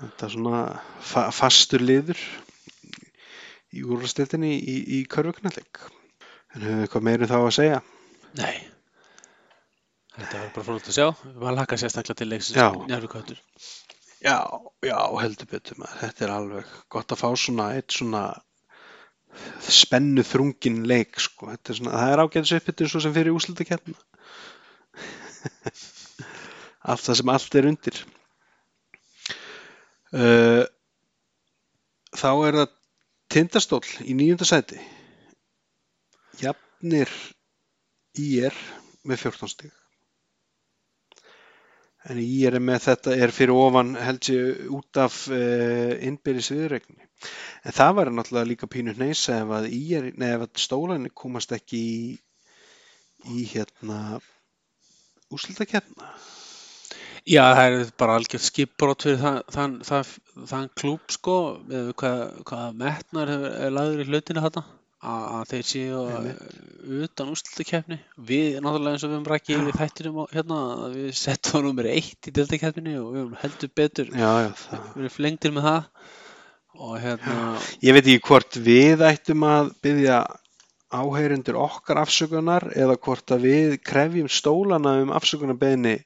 [0.02, 0.64] þetta er svona
[1.12, 2.20] fa fastur liður
[3.78, 5.86] í úrvastildinni í, í körfuknalleg.
[6.58, 7.82] En höfum við eitthvað meiri þá að segja?
[8.38, 8.56] nei
[10.18, 12.70] Þetta verður bara frólægt að sjá við varum laka sérstaklega til leiksins Já.
[12.90, 13.42] njárvíkvættur
[14.18, 14.42] Já,
[14.82, 16.00] já, heldur betur maður.
[16.02, 18.24] Þetta er alveg gott að fá svona eitt svona
[19.62, 21.52] spennu þrungin leik, sko.
[21.52, 23.94] Þetta er svona, það er ágætis uppbyttur svo sem fyrir úslutakefna.
[26.90, 28.02] allt það sem allt er undir.
[30.18, 30.66] Uh,
[32.18, 32.76] þá er það
[33.28, 34.80] Tindastóll í nýjunda sæti
[36.42, 37.12] jafnir
[38.18, 38.56] IR
[39.08, 39.74] með 14 stig.
[42.08, 47.08] En IR er með þetta er fyrir ofan held ég út af uh, innbyrðis viðregni
[47.68, 51.54] en það var náttúrulega líka pínu hneysa ef að IR, nei ef að stólanir komast
[51.56, 52.02] ekki í,
[53.34, 54.20] í hérna
[55.34, 56.14] úslutakefna
[57.28, 60.12] Já, það er bara algjört skipbrot fyrir þann, þann, þann,
[60.48, 61.34] þann klúb sko,
[61.68, 64.64] með hvað, hvað metnar er, lagður í hlutinu þarna
[64.98, 66.40] að, þeir séu Einmitt.
[67.06, 70.62] utan úrslutakefni við náttúrulega eins og við höfum rækið við þættinum á, hérna,
[70.96, 74.50] við settum það nummer eitt í deltakefninu og við höfum heldur betur já, já,
[74.96, 75.84] við erum flengtir með það
[76.78, 77.38] og hérna
[77.86, 80.20] Ég veit ekki hvort við ættum að byggja
[80.98, 85.98] áheyrendur okkar afsökunar eða hvort að við krefjum stólana um afsökunarbeðni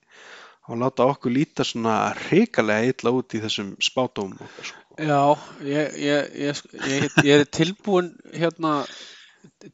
[0.72, 4.72] og láta okkur líta svona hrikalega illa út í þessum spátum okkar.
[4.72, 4.81] Sko.
[5.00, 6.62] Já, ég, ég, ég,
[7.24, 8.82] ég, er tilbúin hérna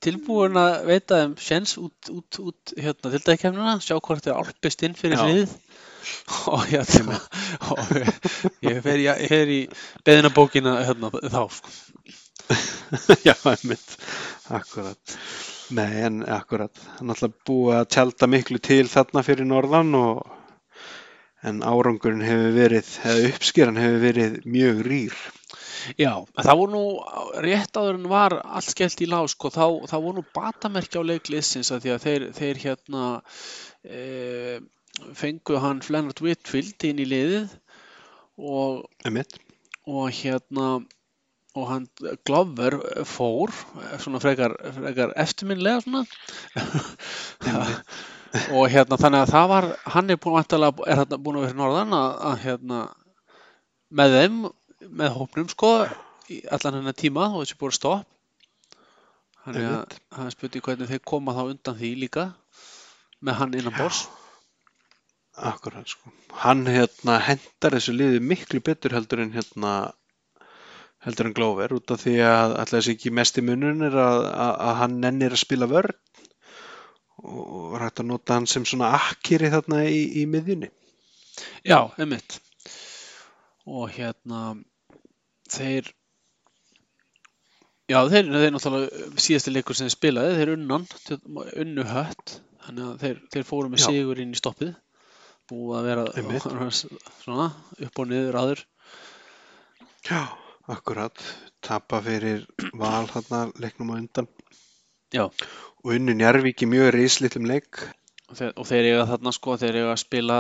[0.04, 4.96] tilbúin að veita þeim sjens út, út, út hérna tildækjafnuna, sjá hvort þeir álpist inn
[4.98, 5.56] fyrir svið
[6.54, 7.18] og hérna
[7.74, 7.82] og
[8.68, 9.60] ég fer fer í
[10.08, 11.76] beðinabókina hérna þá sko.
[13.28, 13.98] Já, einmitt,
[14.56, 15.18] akkurat.
[15.76, 16.72] Nei, en akkurat.
[16.72, 20.37] Það er náttúrulega búið að tjálta miklu til þarna fyrir norðan og
[21.48, 25.18] en árangurinn hefur verið, eða uppskeran hefur verið mjög rýr.
[25.96, 26.84] Já, en það voru nú
[27.46, 31.08] rétt áður en var allt skellt í lág sko, þá, þá voru nú batamerki á
[31.08, 33.06] leikliðsins að því að þeir, þeir hérna
[33.88, 34.02] e,
[35.16, 37.56] fengu hann Flennart Whitfield inn í liðið
[38.38, 38.86] og
[39.88, 40.68] og hérna
[41.58, 41.88] og hann
[42.28, 42.76] Glover
[43.08, 43.54] fór
[44.02, 46.04] svona frekar, frekar eftirminnlega svona
[48.56, 51.60] og hérna þannig að það var hann er búin vantarlega, er hérna búin að vera
[51.62, 52.82] norðan að, að hérna
[53.98, 54.38] með þeim,
[55.02, 55.72] með hópnum sko
[56.34, 58.08] í allan hennar tíma og þessi búin stopp.
[59.48, 62.30] Þannig að er spurning hvernig þeir koma þá undan því líka
[63.24, 64.08] með hann innan bors
[65.38, 66.10] Akkurat, sko.
[66.42, 69.74] Hann hérna hendar þessu liði miklu betur heldur en hérna
[71.06, 74.24] heldur en Glover út af því að alltaf þessi ekki mest í munun er að,
[74.34, 75.94] að, að hann nennir að spila vörn
[77.24, 80.70] og var hægt að nota hann sem svona akkeri þarna í, í miðjunni.
[81.68, 82.40] Já, einmitt
[83.68, 84.42] og hérna
[85.52, 85.90] þeir
[87.92, 90.88] já, þeir, þeir náttúrulega síðasti leikur sem þeir spilaði, þeir unnan
[91.64, 93.88] unnu hött, þannig að þeir, þeir fóru með Já.
[93.90, 94.74] sigur inn í stoppið
[95.52, 96.48] búið að vera Einmitt.
[97.24, 97.52] svona
[97.88, 98.64] upp og niður aður
[100.08, 100.22] Já,
[100.72, 101.24] akkurat.
[101.64, 102.46] Tapa fyrir
[102.80, 104.28] val þarna leiknum á undan
[105.12, 105.26] já,
[105.84, 107.80] og unnu Njarvík í mjög reislitlum leik.
[108.30, 110.38] og þeir, eiga þarna sko, þeir eiga að spila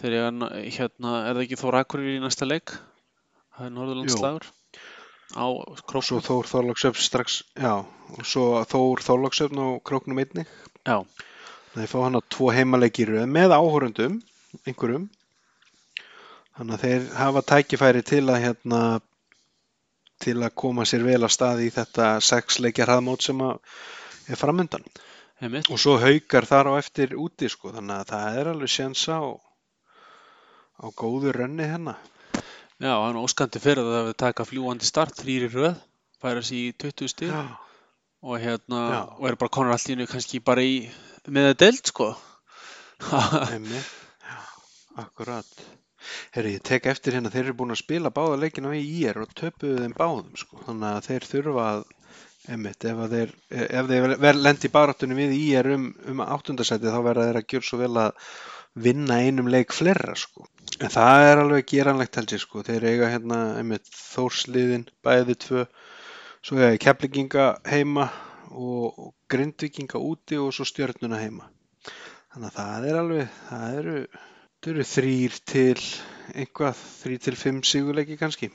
[0.00, 2.74] þeir eiga na- hérna, er það ekki Þór Akureyri í næsta leik
[3.56, 4.46] það er Norðurlandslagur
[5.36, 5.46] á
[5.88, 7.72] Króknum svo Þór Þorláksöfn strax, já,
[8.18, 10.46] og svo Þór Þorláksöfn á króknum einnig.
[10.84, 10.98] já,
[11.74, 14.16] Þeir fá hann á tvo heimaleiki í röð með áhorundum,
[14.66, 15.04] einhverjum.
[16.58, 18.80] Þannig að þeir hafa tækifæri til að hérna
[20.20, 23.60] til að koma sér vel af stað í þetta sex leikja hraðmót sem að
[24.30, 24.84] er framöndan.
[25.40, 29.18] einmitt Og svo haukar þar á eftir úti sko, þannig að það er alveg sjensa
[29.20, 29.28] á,
[30.80, 32.00] á góðu rönni hennar.
[32.80, 35.74] Já, hann óskandi fyrir að það við taka fljúandi start, þrýri röð,
[36.20, 37.42] færa sér í 20 stig Já,
[38.24, 38.84] og hérna,
[39.18, 40.78] og er bara í hennu kannski bara í
[41.28, 42.14] með að deild, sko.
[44.30, 44.40] Já,
[45.04, 45.60] akkurat.
[46.34, 49.34] Herri, ég tek eftir hérna, þeir eru búin að spila báða leikina í IR og
[49.36, 51.82] töpuðu þeim báðum sko, þannig að þeir þurfa að
[52.48, 57.38] Einmitt, ef, þeir, þeir lendi í baráttunum við IR um, um áttundasæti þá verða þeir
[57.42, 58.30] að gjöra svo vel að
[58.86, 60.46] vinna einum leik fleira sko.
[60.80, 62.62] En það er alveg geranlegt held ég sko.
[62.64, 65.66] Þeir eiga hérna einmitt þórsliðin bæði tvö,
[66.40, 68.08] svo eiga keflinginga heima
[68.50, 71.50] og, og grindvikinga úti og svo stjörnuna heima.
[72.30, 73.94] Þannig að það er alveg, það eru,
[74.62, 75.78] það eru þrýr til
[76.30, 78.52] einhvað, þrýr til fimm sigurleiki kannski.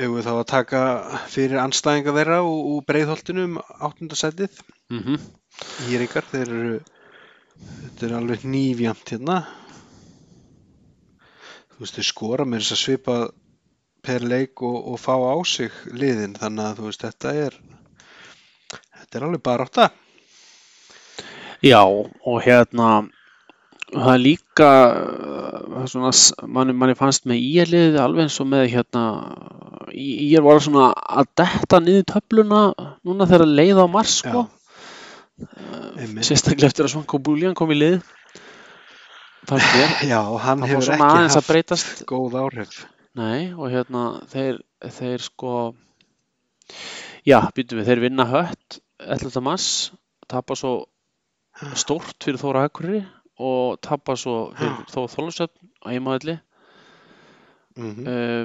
[0.00, 0.82] Við þá að taka
[1.28, 5.18] fyrir anstæðinga þeirra og, og breiðholtinu um áttundasætið Mm -hmm.
[5.86, 6.78] Íringar, þeir eru
[7.60, 9.36] þetta er alveg nýfjamt hérna.
[11.70, 13.16] Þú veist, þeir skora með þess að svipa
[14.02, 17.58] per leik og, og fá á sig liðin, þannig að þú veist, þetta er
[18.98, 19.90] þetta er alveg bara átta
[21.60, 23.10] Já, og hérna,
[23.90, 26.12] það er líka, uh, svona,
[26.46, 29.04] manni, manni fannst með íliðið alveg eins og með hérna,
[29.96, 32.62] ég er var svona að detta niður töfluna
[33.06, 34.46] núna þegar að leiða á mars, sko.
[35.96, 36.26] einmitt.
[36.28, 38.00] Sérstaklega eftir að Svanko Búljan kom í lið.
[39.48, 42.82] Fannst mér, Já, hann það hefur ekki haft breytast góð áhrif
[43.18, 44.60] Nei, og hérna þeir,
[44.98, 45.54] þeir sko
[47.26, 49.40] Já, býtum við, þeir vinna hött 11.
[49.44, 49.66] mars,
[50.28, 50.74] tapa svo
[51.76, 53.02] stórt fyrir Þóra Akureyri
[53.40, 56.38] og tapa svo fyrir Þóra Þólusöfn á heimaðalli
[57.78, 58.44] mm uh,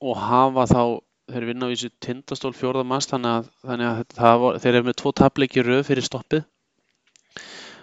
[0.00, 0.82] og hafa þá
[1.30, 2.84] þeir vinna á þessu tindastól 4.
[2.88, 6.42] mars þannig að, þannig að það var, þeir eru með tvo tapleiki röð fyrir stoppið.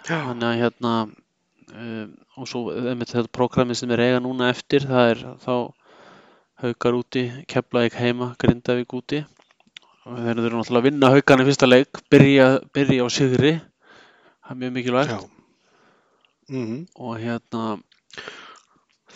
[0.07, 5.13] Já, þannig að hérna um, og svo þetta prógramið sem er eiga núna eftir það
[5.13, 5.55] er þá
[6.63, 9.23] haukar úti, Keflavík heima Grindavík úti.
[10.07, 13.57] Og þeir eru náttúrulega að vinna haukan í fyrsta leik byrja, byrja á sigri.
[14.47, 15.11] Það er mjög mikilvægt.
[15.13, 15.36] Já.
[16.47, 17.77] Mm og hérna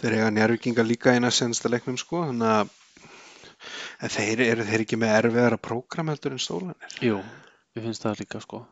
[0.01, 2.69] Þeir eiga njárvíkinga líka eina sensta leiknum sko, þannig
[4.01, 6.95] að þeir eru þeir ekki með erfiðara prógram heldur en stólanir.
[7.05, 7.19] Jú,
[7.77, 8.63] ég finnst það líka sko.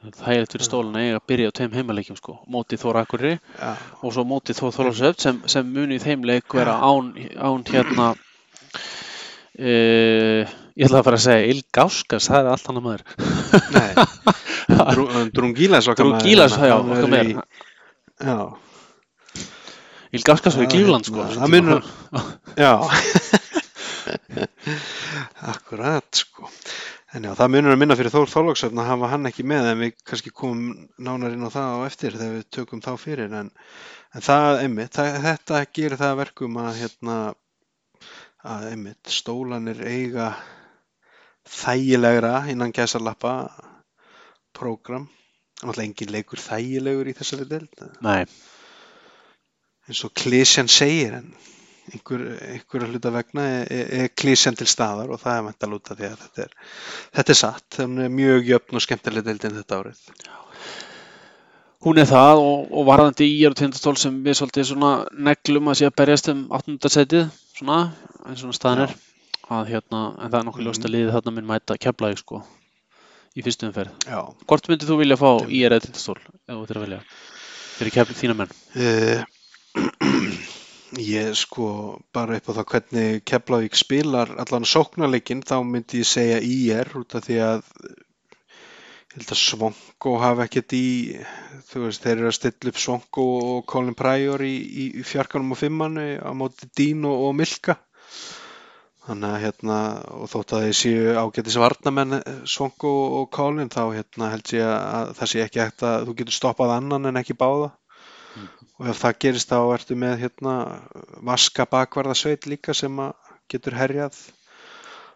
[0.00, 3.36] Það er fyrir stólan að eiga að byrja á tveim heimaleikjum sko, mótið Þóra Akureyri
[3.36, 7.66] Já, og svo mótið Þór Þorlásöfn sem, sem muni í þeim leik vera án, án
[7.68, 8.06] hérna
[9.60, 13.04] uh, ég ætla að fara að segja Ilgáskas, það er allt annað maður.
[13.76, 13.90] Nei,
[15.36, 17.28] Drungilas okkar maður, Drungilas, hérna, já, okkar er
[18.20, 19.46] með í- Já,
[20.18, 21.76] Ilgáskas var í Já, Klífland sko það tíma.
[22.64, 22.72] já.
[25.40, 26.48] Akkurat sko.
[27.14, 29.80] En já, það munur að minna fyrir Þór Þorlóksöfn að hafa hann ekki með en
[29.82, 33.48] við kannski komum nánar inn á það á eftir þegar við tökum þá fyrir en,
[34.14, 37.16] en það, einmitt, það, þetta gerir það að verkum að hérna
[38.50, 40.28] að einmitt stólanir eiga
[41.50, 43.34] þægilegra innan gæsalappa
[44.54, 45.08] prógram
[45.62, 47.86] náttúrulega engin leikur þægilegur í þessari deild.
[49.90, 51.32] Eins og klísjan segir en
[51.90, 52.22] einhver,
[52.54, 55.98] einhverja hluta vegna er, er, er klísjan til staðar og það er mental út af
[55.98, 56.54] því að þetta er,
[57.16, 57.66] þetta er satt.
[57.78, 60.04] Þannig er mjög jöfn og skemmtileg deildin þetta árið.
[61.80, 65.80] Hún er það og, og varðandi í og tindastól sem við svolítið svona neglum að
[65.80, 66.92] sé að berjast um 8.
[66.92, 67.82] setið svona,
[68.28, 68.96] eins og staðan er.
[69.50, 72.44] Að hérna, en það er nokkuð ljóst að liðið þarna minn mæta Keflavík sko
[73.36, 73.92] í fyrstu umferð.
[74.08, 77.00] Já, Hvort myndið þú vilja fá í eða tindastól ef þú ættir að velja
[77.78, 78.54] fyrir Keflavík þína menn?
[78.76, 79.20] uh,
[81.14, 81.66] ég sko
[82.14, 87.14] bara upp á það hvernig Keflavík spilar allan sóknarleikin þá myndi ég segja IR út
[87.14, 87.62] af því að
[89.10, 90.84] ég held að Svonko hafi ekkert í
[91.70, 95.54] þú veist, þeir eru að stilla upp Svonko og Colin Pryor í, í, í fjarkanum
[95.54, 97.78] og fimmannu á móti Dín og, og Milka
[99.10, 99.76] þannig að hérna
[100.14, 105.12] og þótt að þeir séu ágætis varnamenn Svonko og Colin þá hérna held ég að
[105.18, 107.72] það sé ekki hægt að þú getur stoppað annan en ekki báða
[108.80, 110.54] og ef það gerist þá ertu með hérna
[111.26, 114.16] vaska bakvarðasveit líka sem að getur herjað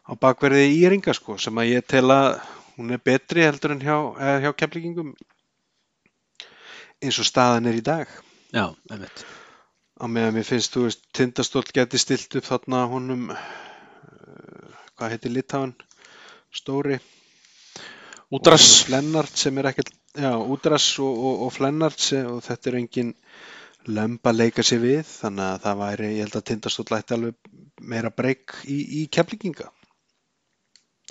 [0.04, 2.42] á bakverði í Íringa sko sem að ég tel að
[2.76, 5.14] hún er betri heldur en hjá, eða hjá kemplingum
[7.04, 8.10] eins og staðan er í dag
[8.54, 9.24] Já, einmitt.
[9.96, 13.30] á meðan mér finnst, þú veist, Tindastóll geti stilt upp þarna honum
[14.98, 15.74] hvað heitir Litáin
[16.54, 16.98] stóri
[18.34, 18.64] Útras.
[18.64, 22.80] og Flennart sem er ekkert já, Útras og, og, og Flennart sem, og þetta er
[22.80, 23.14] engin
[23.84, 27.56] lömb að leika sér við þannig að það væri, ég held að Tindastóll ætti alveg
[27.84, 29.70] meira breyk í, í keflinginga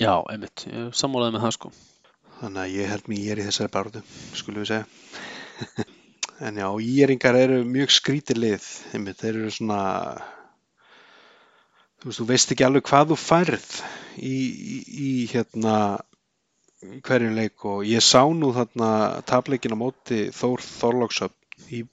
[0.01, 0.63] Já, einmitt.
[0.97, 1.69] Sammálaði með það sko.
[2.39, 4.01] þannig að ég held mér ég er í þessari barðu
[4.39, 5.83] skulum við segja
[6.47, 9.81] en já, íringar eru mjög skrítið lið einmitt, þeir eru svona
[12.03, 13.69] þú veist, þú veist ekki alveg hvað þú færð
[14.19, 15.75] í, í, í hérna
[17.07, 18.89] hverjum leik og ég sá nú þarna
[19.27, 21.83] tapleikin á móti Þór Þorlóksöfn í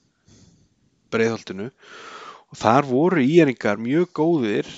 [1.15, 4.71] breiðholtinu og þar voru íringar mjög góðir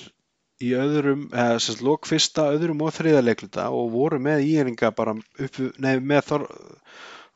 [0.63, 5.15] í öðrum, eða sérst lók fyrsta, öðrum og þriða leikluta og voru með íringa bara
[5.17, 6.45] uppi, nei, með Þor,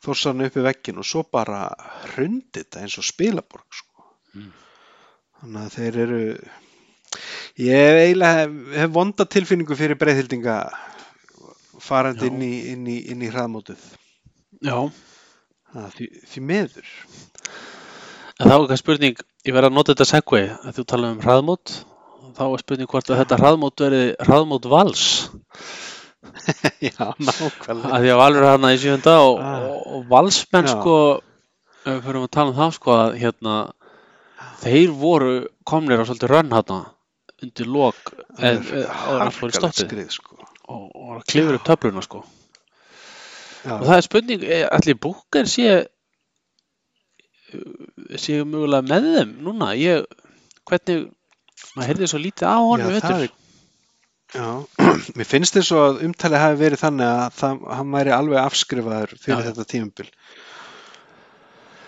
[0.05, 1.65] Þórsarni uppi veggin og svo bara
[2.13, 4.05] hrundi þetta eins og spilaborg sko.
[4.37, 4.53] Mm.
[5.41, 6.21] þannig að þeir eru
[7.57, 8.45] ég hef eiginlega
[8.81, 10.57] hef, vonda tilfinningu fyrir breiðhildinga
[11.81, 13.81] farandi inn í, inn í, inn í hraðmótið.
[14.65, 14.77] Já.
[15.73, 16.93] Það, því, því meður
[18.37, 21.21] En þá er eitthvað spurning, ég verð að nota þetta segway, að þú tala um
[21.23, 21.71] hraðmót,
[22.37, 25.05] þá er spurning hvort að þetta hraðmót verði hraðmót vals,
[26.85, 28.01] já, nákvæmlega.
[28.03, 29.63] Því að valur er hana í sjönda og, Ah.
[29.71, 30.75] og, og valsmenn Já.
[30.75, 30.97] sko,
[31.87, 33.55] við fyrir að tala um það sko, að hérna,
[34.61, 35.33] þeir voru
[35.65, 36.79] komnir á svolítið rönn hérna
[37.45, 40.37] undir lok, fór í harkalegt stoppið sko.
[40.73, 42.23] og, og klifur upp töfluna sko.
[43.63, 45.85] já, Og það er spurning, eh, ætli Búker sé
[48.19, 50.03] sé mögulega með þeim núna, ég,
[50.67, 51.05] hvernig,
[51.77, 53.35] maður heyrði svo lítið á honum Já, það er-
[54.35, 54.47] já.
[55.17, 59.37] mér finnst þess að umtalið hafi verið þannig að það, hann væri alveg afskrifaður fyrir
[59.37, 60.09] Já, þetta tímabil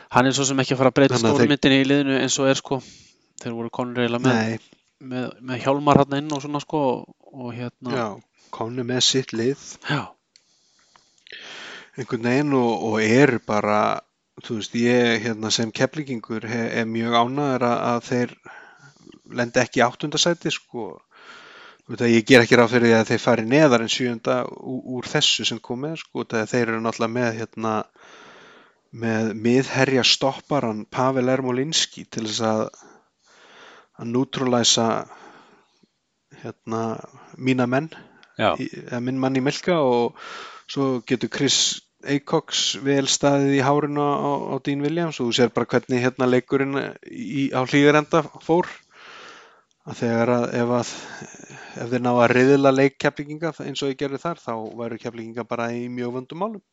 [0.10, 2.58] Hann er svo sem ekki að fara að breyta stórmyndinni í liðinu eins og er
[2.58, 2.80] sko.
[3.44, 6.84] Þeir voru konur eiginlega með, nei, með, með hjálmar hann inn og svona sko
[7.30, 8.08] og hérna já,
[8.54, 9.66] komni með sitt lið.
[9.90, 10.10] Já,
[11.98, 13.82] einhvern veginn og, og er bara
[14.44, 18.34] þú veist, ég hérna sem keflingingur er mjög ánæður að, að þeir
[19.40, 20.90] lendi ekki áttundasæti sko.
[21.90, 25.08] Veit ég ger ekki ráð fyrir því að þeir fari neðar en sjönda úr, úr
[25.10, 27.74] þessu sem komið sko, þeir eru náttúrulega með hérna
[28.90, 32.62] með miðherja stopparan Pavel Ermolinski til þess að
[34.00, 34.88] að neutralæsa
[36.40, 36.84] hérna
[37.38, 37.90] mína menn
[38.40, 40.20] í, eða minn mann í Milka og
[40.70, 41.60] svo getur Chris
[42.00, 46.30] Acox vel staðið í hárinu á, á Dean Williams og þú sér bara hvernig hérna
[46.30, 46.78] leikurinn
[47.12, 48.70] í, á hlýðarenda fór.
[49.90, 50.90] Að þegar að ef, að
[51.84, 55.48] ef þeir ná að riðla leik keflinginga eins og ég gerði þar þá væru keflinginga
[55.50, 56.64] bara í mjög vöndum málum.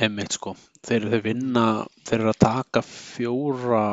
[0.00, 0.56] Einmitt sko.
[0.86, 1.64] Þeir eru þeir vinna,
[2.08, 3.84] þeir eru að taka fjóra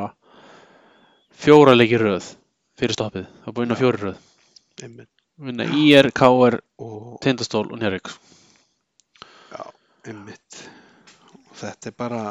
[1.37, 2.31] fjóra leiki röð
[2.77, 4.17] fyrir stoppið, það er búin að fjóri röð.
[4.83, 5.09] Einmitt.
[5.37, 8.09] vinna IR, KR, og Tindastól og Njörg
[9.53, 9.63] já,
[10.09, 10.63] einmitt.
[11.49, 12.21] Og þetta er bara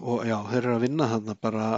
[0.00, 1.68] og já, þeir eru að vinna þarna bara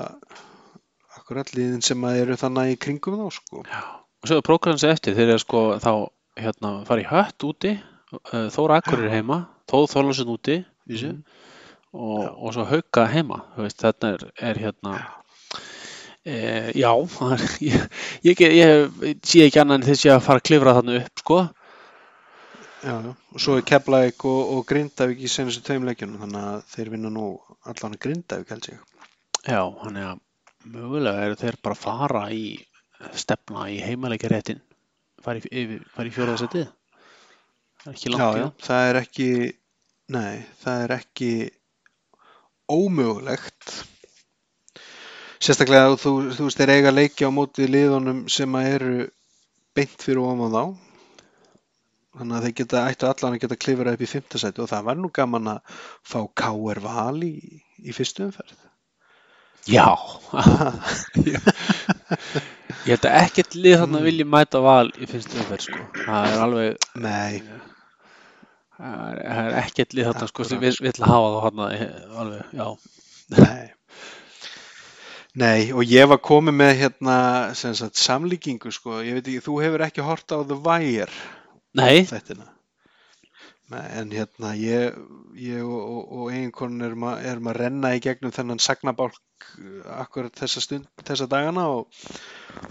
[1.19, 3.63] akkurat liðin sem að eru þannig í kringum þá sko.
[3.67, 3.83] Já,
[4.23, 5.93] og svo er prógramsi eftir þeir eru sko þá
[6.41, 10.61] hérna fara í hött úti uh, Þóra Akkurir heima Tóð Þorlásson úti
[10.91, 11.21] Mhm.
[11.95, 12.31] og, Já.
[12.35, 14.95] og svo Hauka heima veist, þetta er, er hérna
[16.25, 16.37] e,
[16.79, 17.87] já er, ég,
[18.27, 21.41] ég, ég, ég sé ekki þeir sé að fara að klifra þarna upp sko.
[22.81, 26.67] Já, já, og svo er Keflæk og, og Grindavík í senustu tveim leikjunum þannig að
[26.73, 27.29] þeir vinna nú
[27.69, 28.83] allan að Grindavík held ég.
[29.45, 30.27] Já, þannig að
[30.71, 32.45] mögulega eru þeir bara að fara í
[33.17, 34.61] stefna í heimaleikjaréttin.
[35.21, 36.71] Fara í, í fjóraðasettið
[37.81, 39.31] það er ekki langt Já, já, það er ekki,
[40.13, 41.31] nei, það er ekki
[42.71, 43.73] ómögulegt.
[45.41, 48.95] Sérstaklega þú, þú veist, þeir eiga leiki á móti liðunum sem að eru
[49.77, 50.65] beint fyrir ofan þá.
[52.21, 54.99] Þannig að þeir geta, ættu allan að geta klifra upp í fimmtasæti og það var
[55.01, 55.79] nú gaman að
[56.11, 56.83] fá K.R.
[56.85, 57.33] Val í,
[57.81, 58.67] í fyrstu umferð.
[59.69, 59.87] Já,
[61.29, 65.83] ég held að ekkert lið þarna vilji mæta val í fyrstu umferð sko.
[66.03, 67.43] Það er alveg, Nei,
[68.77, 72.01] það er, er ekkert lið þarna sko, sem Akkúrat, vill, vill hafa það þarna eh,
[72.25, 72.67] alveg, já.
[73.39, 73.69] Nei.
[75.39, 77.17] Nei, og ég var komið með hérna
[77.55, 81.13] sagt, samlíkingu sko, ég veit ekki, þú hefur ekki hort á The Wire?
[81.79, 82.03] Nei,
[83.71, 84.97] en hérna ég,
[85.39, 89.21] ég og, og, og eiginkonun erum, erum að renna í gegnum þennan sagnabálk
[89.95, 92.01] akkurat þessa stund, þessa dagana og,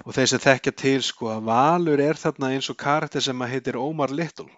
[0.03, 3.53] og þeir sem þekkja til sko að Valur er þarna eins og karakter sem að
[3.55, 4.49] heitir Omar Little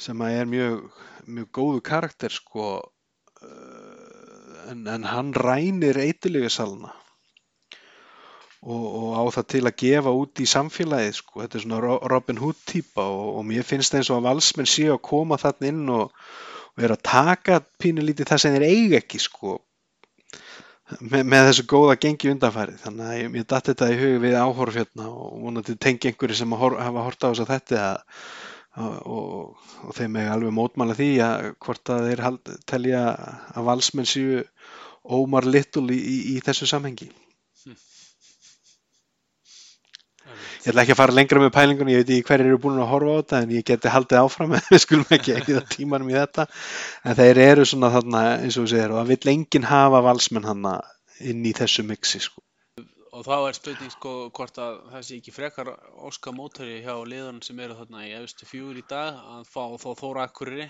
[0.00, 0.88] sem að er mjög,
[1.28, 3.79] mjög góðu karakter sko uh,
[4.72, 6.90] en, en hann rænir eitilífisalna
[8.60, 12.02] og, og á það til að gefa út í samfélagið sko, þetta er svona Ro-
[12.12, 15.70] Robin Hood típa og, og mér finnst eins og að valsmenn séu að koma þarna
[15.72, 16.12] inn og,
[16.76, 19.56] og er að taka pínulítið það sem þeir eiga ekki sko
[21.00, 24.36] með, með þessu góða gengi undanfærið þannig að ég, ég datt þetta í hug við
[24.42, 28.00] áhorf hérna og vonandi tengi einhverju sem hor, hafa hort á þess að þetta að,
[28.78, 29.56] og,
[29.86, 33.00] og þeim er alveg mótmála því að hvort að þeir hald, telja
[33.54, 34.44] að valsmenn séu
[35.10, 37.10] Ómar Little í, í, í þessu samhengi
[40.60, 42.90] Ég ætla ekki að fara lengra með pælingunni, ég veit ekki hverju eru búin að
[42.90, 46.44] horfa á þetta en ég geti haldið áfram við skulum ekki eða tímanum í þetta
[47.08, 50.48] en þeir eru svona þarna eins og þú segir og það vill enginn hafa valsmenn
[50.50, 50.68] hann
[51.32, 52.44] inn í þessu mixi sko.
[53.20, 55.68] Og þá er spurning sko hvort að það sé ekki frekar
[56.08, 59.88] óska mótari hjá liðunum sem eru þarna í efstu fjúr í dag að fá þá
[60.00, 60.68] Þóra Akkuriri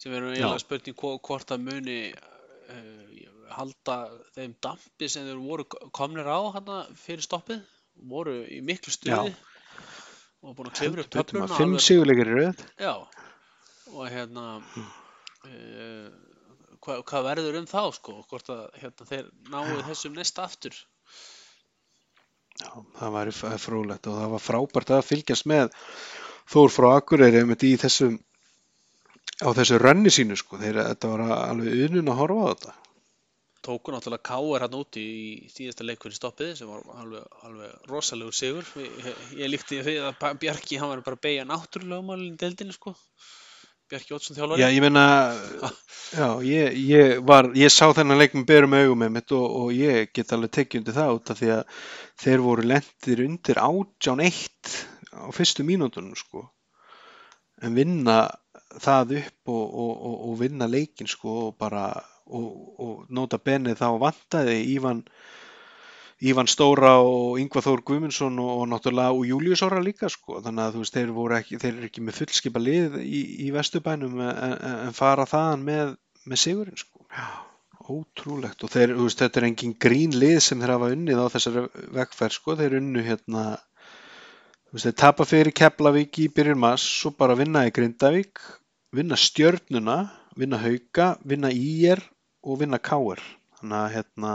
[0.00, 3.18] sem eru eiginlega spurning hvo- hvort að muni uh,
[3.58, 3.96] halda
[4.36, 5.66] þeim dampi sem þeir voru
[5.96, 7.60] komnir á hana fyrir stoppið.
[8.08, 9.32] Voru í miklu stuði
[10.46, 12.92] og búin að klifra upp töfluna fimm alveg- sigurleikir í röð Já,
[13.90, 16.08] og hérna uh,
[16.84, 20.78] hvað, hvað verður um þá sko, hvort að hérna, þeir náu þessum næst aftur?
[22.58, 25.70] Já, það væri f- fróðlegt og það var frábært að fylgjast með
[26.48, 28.14] Þór frá Akureyri í þessum
[29.44, 32.72] á þessu rönni sínu sko, þeir þetta var alveg unun að horfa á þetta.
[33.68, 34.64] Tóku náttúrulega K.R.
[34.64, 38.70] hann úti í síðasta leikur í stoppið sem var alveg, alveg rosalegur sigur.
[38.80, 42.74] Ég, ég, líkti því að Bjarki hann var bara að beigja náttúrulega málinn í deildinni
[42.78, 42.94] sko
[43.88, 44.60] Bjarki Ótsson þjálfari?
[44.60, 45.04] Já, ég meina
[46.12, 49.72] já, ég, ég var, ég sá þennan leik með berum augum með mitt og, og
[49.72, 51.80] ég get alveg tekið undir það út af því að
[52.24, 54.74] þeir voru lendir undir átján eitt
[55.16, 56.44] á fyrstu mínútunum sko.
[57.64, 58.20] En vinna
[58.76, 61.88] það upp og, og, og, vinna leikin sko og bara
[62.28, 65.00] og nota benið þá vantaði Ívan
[66.18, 70.40] Ívan Stóra og Yngvar Þór Guðmundsson og, og náttúrulega og Július Óra líka sko.
[70.42, 74.18] Þannig að þú veist þeir, ekki, þeir eru ekki með fullskipa lið í, í Vesturbænum
[74.24, 75.94] en, en, fara þaðan með,
[76.26, 77.06] með sigurinn sko.
[77.14, 77.28] Já,
[77.86, 78.66] ótrúlegt.
[78.66, 81.64] Og þeir, veist þetta er engin grín lið sem þeir hafa unnið á þessari
[82.00, 83.46] vegferð sko, þeir unnu hérna
[84.68, 88.42] þú veist þeir tapa fyrir Keflavík í byrjun mass svo bara vinna í Grindavík
[88.92, 92.02] vinna stjörnuna, vinna hauka vinna ír
[92.44, 93.22] og vinna káer
[93.60, 94.32] þannig að hérna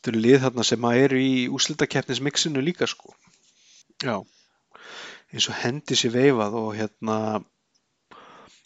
[0.00, 3.12] þetta eru lið þarna sem að eru í úslitakeppnismixinu líka sko.
[4.00, 4.16] Já.
[5.30, 7.16] Eins og hendi sér veifað og hérna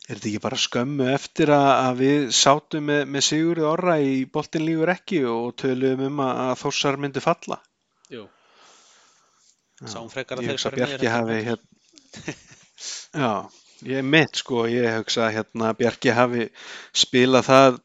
[0.04, 4.14] er þetta ekki bara skömmu eftir að, að við sátum með, með Sigurði Orra í
[4.30, 7.58] boltin lífur ekki og töluðum um að, að þórsar myndi falla?
[8.12, 8.26] Jú,
[9.82, 11.72] sáum frekar að niður Bjarki hafi hérna
[13.24, 13.30] já,
[13.88, 16.48] ég mitt sko ég hugsa að hérna Bjarki hafi
[16.94, 17.80] spilað það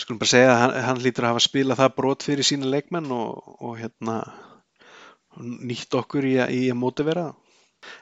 [0.00, 3.10] skulum bara segja að hann, hann lítur að hafa spilað það brot fyrir sína leikmenn
[3.16, 4.20] og, og hérna
[5.40, 7.42] nýtt okkur í, í að mótivera það.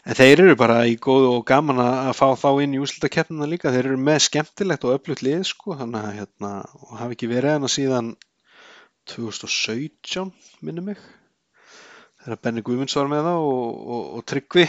[0.07, 3.73] en þeir eru bara í góðu og gaman að fá þá inn í úrslitakeppnina líka
[3.75, 6.53] þeir eru með skemmtilegt og öflugt lið sko þannig að hérna
[7.01, 8.13] hafi ekki verið hana síðan
[9.11, 10.31] 2017
[10.65, 11.03] minni mig
[12.25, 13.67] þegar Benny Guðmunds var með það og,
[13.97, 14.65] og, og Tryggvi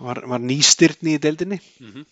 [0.00, 2.06] var, var nýstyrni í deildinni Mhm.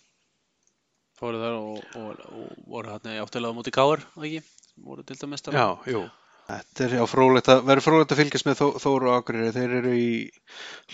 [1.19, 4.39] Fóru þar og, og, og voru hann í áttilega á móti Káar, ekki?
[4.79, 6.05] Voru dæmis Já, jú.
[6.49, 9.51] Þetta er já frólægt að, verður frólægt að fylgjast með Þó, Þóru og Akureyri.
[9.53, 10.07] Þeir eru í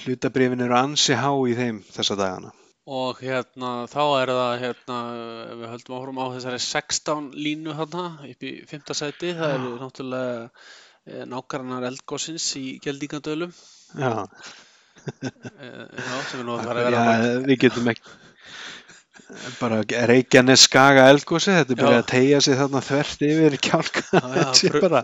[0.01, 2.51] hlutabrifin eru ansi há í þeim þessa dagana.
[2.85, 4.97] Og hérna, þá er það hérna,
[5.61, 8.91] við höldum áfram á þessari 16 línu hérna upp í 5.
[8.99, 13.55] sæti, það eru náttúrulega eh, nágrannar eldgóðsins í Geldingadölum,
[13.95, 14.27] Já,
[15.23, 18.15] eh, já, sem er nú að fara að já vera við getum ekki
[19.59, 24.03] bara Reykjanes skaga eldgósi, þetta er byrjað að tegja sig þarna þvert yfir kjálka.
[24.59, 25.01] Fru- bara,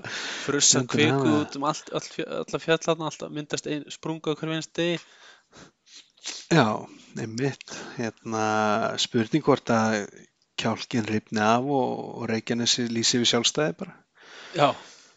[0.91, 1.37] kvikuð það.
[1.39, 2.09] út um allt, all,
[2.41, 4.99] alla fjallarna, alltaf myndast ein, sprunga okkur vinst degi.
[6.51, 6.67] já,
[7.17, 8.45] einmitt, hérna,
[9.01, 10.03] spurning hvort að
[10.61, 11.91] kjálkin ripni af og,
[12.21, 13.95] og Reykjanes lýsi við sjálfstæði bara.
[14.53, 14.67] Já,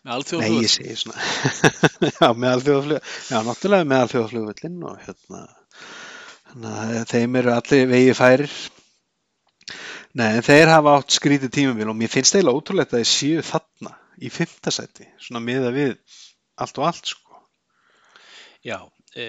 [0.05, 1.19] með alþjóð Nei, ég segi svona
[2.21, 5.45] Já, með alþjóðaflug Já, náttúrulega með alþjóðaflugvöllin og hérna
[6.55, 8.53] að þeim eru allir vegi færir
[10.15, 13.45] Nei, en þeir hafa átt skrítið tímabil og mér finnst eiginlega ótrúlegt að þeir séu
[13.47, 15.97] þarna í fimmtasæti, svona miða við
[16.63, 17.41] allt og allt, sko
[18.65, 18.79] Já,
[19.19, 19.27] e,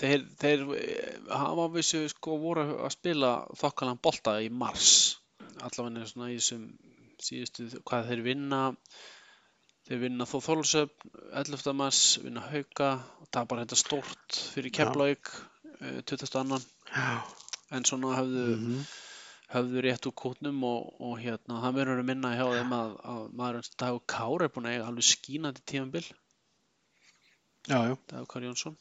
[0.00, 0.86] þeir, þeir e,
[1.30, 3.30] hafa vissu sko voru að spila
[3.60, 4.90] þokkalan bolta í mars
[5.62, 6.66] allavega svona í þessum
[7.22, 8.60] síðustu, hvað þeir vinna
[9.86, 11.72] þeir vinna þó Þólusöfn 11.
[11.78, 12.90] mars, vinna Hauka
[13.22, 14.74] og tapar þetta stórt fyrir.
[14.74, 15.30] Keflavík
[15.78, 16.60] e, 22.
[16.92, 17.08] Já,
[17.74, 18.84] en svona höfðu, mhm,
[19.52, 23.24] höfðu rétt úr kútnum og, og hérna, það verður að minna hjá þeim að, að
[23.40, 26.04] maður Dagur Kár er búin að eiga alveg skínandi
[27.68, 28.78] já Dagur Kár Jónsson.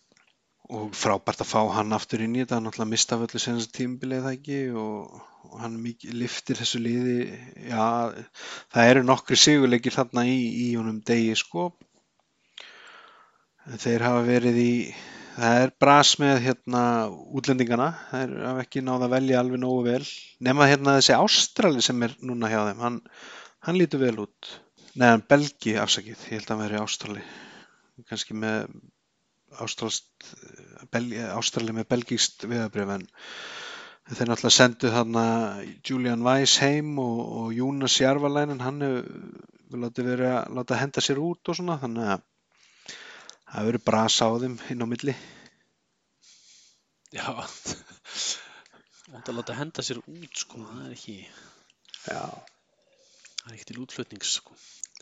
[0.71, 3.73] Og frábært að fá hann aftur inn í þetta hann náttúrulega mista af öllu senast
[3.75, 4.59] tímabilið það ekki?
[4.79, 7.17] Og, og hann mikið liftir þessu liði
[7.67, 7.85] já,
[8.71, 11.71] það eru nokkri sigurleikir þarna í, í honum degi sko.
[13.67, 14.71] En þeir hafa verið í
[15.35, 16.81] það er bras með hérna
[17.37, 20.01] útlendingana, þeir hafa ekki náð að velja alveg nógu vel,
[20.47, 22.83] nema hérna þessi Ástrali sem er núna hjá þeim.
[22.85, 22.99] Hann,
[23.67, 24.51] hann lítur vel út.
[24.99, 27.25] Neðan Belgi afsakið, ég held að hann veri Ástrali.
[28.09, 28.75] Kannski með
[29.61, 30.31] Ástralst,
[30.91, 33.07] Belgi, Ástrali með belgíst viðabrif en
[34.11, 35.25] þeir náttúrulega sendu þarna
[35.87, 41.21] Julian Weiss heim og, og Jónas Jarvalænin hann hefur látið verið að láta henda sér
[41.23, 41.77] út og svona.
[41.79, 42.25] Þannig að
[43.51, 45.15] það verið brasa á þeim inn á milli.
[47.11, 47.27] Já.
[49.11, 51.17] Vont að láta henda sér út sko, það er ekki
[52.07, 52.21] Já.
[53.41, 54.55] það er ekki til útflutnings sko.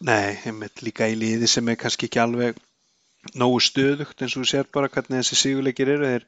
[0.08, 2.58] Nei, einmitt líka í liði sem er kannski ekki alveg
[3.38, 6.10] nógu stöðugt eins og þú sér bara hvernig þessi sigurleikir eru.
[6.10, 6.26] Þeir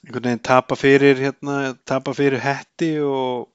[0.00, 1.56] einhvern veginn tapa fyrir hérna,
[1.86, 3.48] tapa fyrir hetti og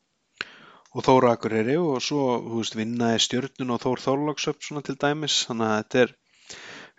[0.95, 5.41] og Þóra Akureyri og svo þú veist, vinnaði stjörnun og Þór Þorláksöp svona til dæmis,
[5.49, 6.13] þannig að þetta er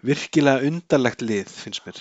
[0.06, 2.00] virkilega undarlegt lið finnst mér,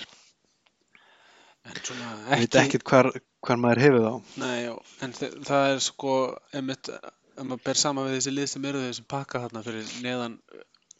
[1.66, 3.10] ég veit ekkert hvar,
[3.42, 4.38] hvar maður hefur þá.
[4.42, 6.14] Nei, já, en það er sko
[6.54, 10.38] einmitt, ef maður ber sama við þessi lið sem eru þessum pakka þarna fyrir neðan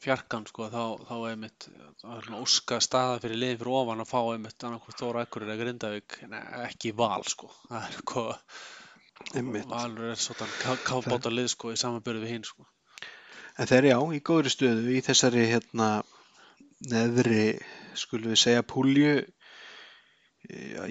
[0.02, 4.66] fjarkan sko, þá, þá einmitt er óska staða fyrir liðin fyrir ofan að fá einmitt
[4.66, 6.18] annarkvort Þóra Ekkur eða Grindavík.
[6.26, 6.36] En
[6.66, 7.50] ekki val sko.
[7.70, 8.24] Það er sko,
[9.32, 9.70] einmitt.
[9.70, 12.66] valur er svona kábáta lið sko í samanbyrðu við hinn sko.
[13.56, 15.90] En þeir já, í góðri stöðu í þessari hérna
[16.92, 17.56] neðri,
[17.96, 19.16] skulum við segja púlju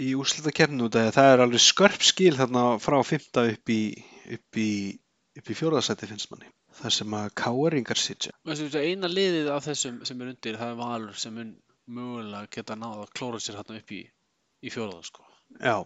[0.02, 3.72] í úrslitakeppnu út af því að það er alveg skörp skil þarna frá fymta upp
[3.72, 3.82] í
[4.36, 4.70] upp í,
[5.38, 6.50] upp í fjórðasæti finnst manni.
[6.76, 8.34] þar sem að káeringar sitja.
[8.44, 11.54] Eina liðið af þessum sem er undir, það er Valur sem mun
[11.86, 14.02] mögulega geta náða að klóra sér hérna upp í,
[14.66, 15.24] í fjóraða sko.
[15.62, 15.78] Já,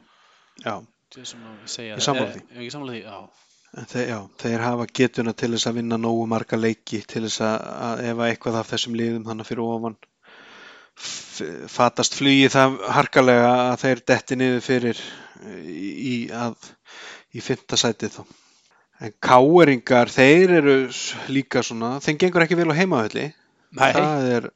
[0.63, 0.73] já.
[1.19, 1.35] Ég.
[1.83, 3.03] Er, ekki sammála því?
[3.03, 3.48] Já.
[3.69, 7.57] Þeir, já, þeir hafa getuna til þess að vinna nógu marga leiki til þess að,
[7.85, 9.97] að ef að eitthvað af þessum liðum þannig fyrir ofan
[11.71, 15.01] fatast flugi það harkalega að þeir detti niður fyrir
[15.63, 16.57] í, að,
[17.31, 18.23] í fymta sætið þá.
[18.99, 20.75] En káeringar, þeir eru
[21.31, 23.29] líka svona, þeim gengur ekki vel á heimahölli.
[23.79, 23.91] Nei.
[23.95, 24.49] Það er,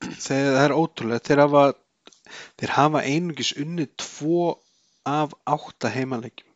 [0.00, 1.24] þeir, það er ótrúlega.
[1.28, 1.62] Þeir hafa,
[2.58, 4.48] þeir hafa einungis unnið tvo
[5.06, 6.53] af átta heimaleikjum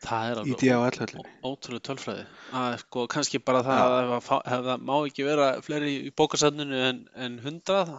[0.00, 2.26] Það er alveg ótrúlega tölfræði.
[2.56, 4.18] Að, sko, kannski bara það Já.
[4.40, 7.92] að það má ekki vera fleiri í bókasafninu en, en hundrað,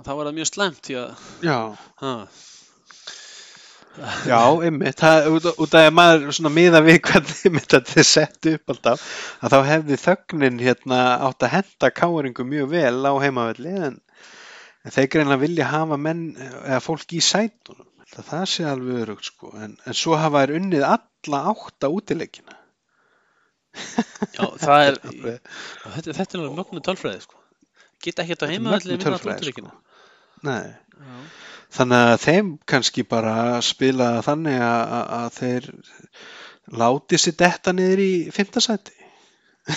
[0.00, 1.58] þá var það mjög slæmt að, Já,
[2.02, 2.12] ha,
[4.26, 8.48] Já, einmitt, það, út, út af að maður svona miða við hvernig þetta er sett
[8.50, 9.04] upp alltaf,
[9.38, 14.00] að þá hefði þögnin hérna átt að henda káringum mjög vel á heimavelli en,
[14.82, 19.26] en þeir greinlega vilja hafa menn eða fólk í sætunum, það, það sé alveg örugt
[19.30, 22.54] sko, en, en svo hafa þær unnið alla átta útileikina.
[24.36, 24.94] já, það er,
[25.96, 27.36] þetta, þetta er alveg mögnu tölfræði, sko.
[28.04, 29.34] Geta ekkert á að vinna tölfræði, alltaf
[30.44, 31.14] Nei, Já.
[31.78, 33.34] þannig að þeim kannski bara
[33.64, 35.64] spila þannig að, að, að þeir
[36.84, 38.96] láti sér detta niður í fimmtasæti.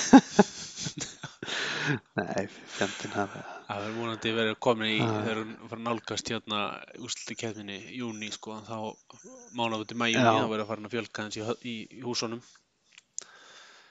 [2.19, 2.43] Nei,
[2.75, 3.87] fjandinn hafa það.
[3.87, 5.09] Er vonandi verið komin í, Já.
[5.25, 6.61] þegar hún fara að nálgast hérna
[7.03, 8.77] úrslutu keppninni í júni, sko, þá
[9.57, 10.39] mánuð til mæjunni, Já.
[10.39, 12.41] þá verður að fara að fjölka hans í, í, í húsunum.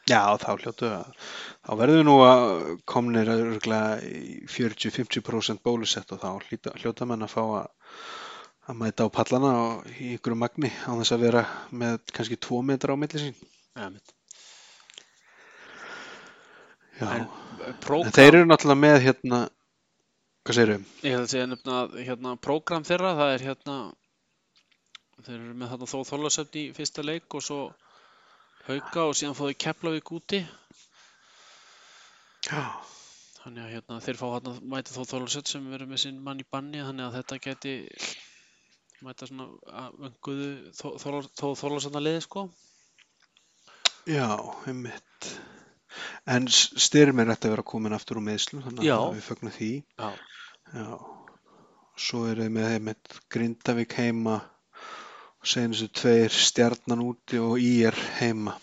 [0.07, 1.31] Já, þá hljótu að,
[1.67, 2.45] þá verður nú að
[2.87, 7.97] komnir örgulega í 40-50% bólusett og þá hljóta, menn að fá að,
[8.71, 11.43] að mæta á pallana og í ykkur magni á þess að vera
[11.75, 13.35] með kannski 2 metra á milli sín.
[13.75, 14.15] Ja, mitt.
[16.97, 19.41] Já, En en, prógram, þeir eru náttúrulega með hérna,
[20.47, 20.79] hvað segirðu?
[21.03, 23.77] ég held að segja að, hérna, prógram þeirra, það er hérna,
[25.27, 27.61] þeir eru með þarna þó þólasöfn í fyrsta leik og svo
[28.69, 30.43] hauka og síðan fóðu Keflavík úti.
[32.47, 32.63] Já,
[33.47, 36.47] Þannig að hérna, þeir fá hérna mæta þó þólasöfn sem verður með sinn mann í
[36.51, 37.75] banni, þannig að þetta geti
[39.07, 39.47] mæta svona
[39.83, 42.47] að vönguðu þó þólasöfna liði, sko.
[44.11, 44.27] já,
[44.67, 45.31] einmitt.
[46.27, 48.97] En S- Styrmir ætti að vera komin aftur úr meðslu, þannig Já.
[48.99, 49.71] að við fögnum því.
[49.95, 50.11] Já.
[50.75, 50.99] Já,
[51.97, 58.57] svo er þeir með, með Grindavík heima og þessu tveir stjarnan úti og ír heima.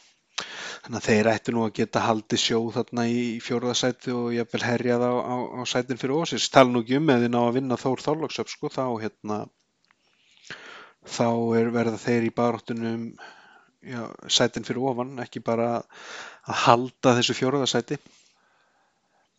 [0.84, 5.06] Þannig að þeir ættu nú að geta haldið sjó þarna í fjórðasæti og jafnvel herjað
[5.08, 6.50] á, á, á sætin fyrir ósins.
[6.52, 9.38] Tala nú ekki um eða ná að vinna Þór Þorlóksöp sko, þá hérna
[11.08, 11.30] þá
[11.60, 13.08] er verða þeir í baráttunum
[13.84, 18.00] já, sætin fyrir ofan, ekki bara að halda þessu fjórðasæti.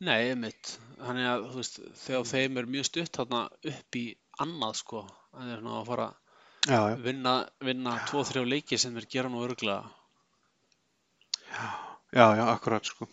[0.05, 0.79] Nei, einmitt.
[1.05, 3.41] Þannig að, þú veist, þegar þeim er mjög stutt þarna
[3.73, 4.05] upp í
[4.45, 5.07] annað, sko.
[5.35, 6.11] Það er svona að fara
[6.65, 6.95] Já, já.
[6.95, 9.91] að vinna, vinna tvo, þrjá leiki sem þeir gera nú örgulega.
[12.15, 13.09] Já, já, akkurat sko.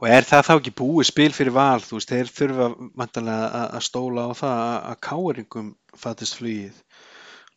[0.00, 3.82] Og er það þá ekki búið spil fyrir val, þú veist, þeir þurfa vantanlega að,
[3.84, 5.68] stóla á það að, káeringum
[6.02, 6.78] fattist flugið.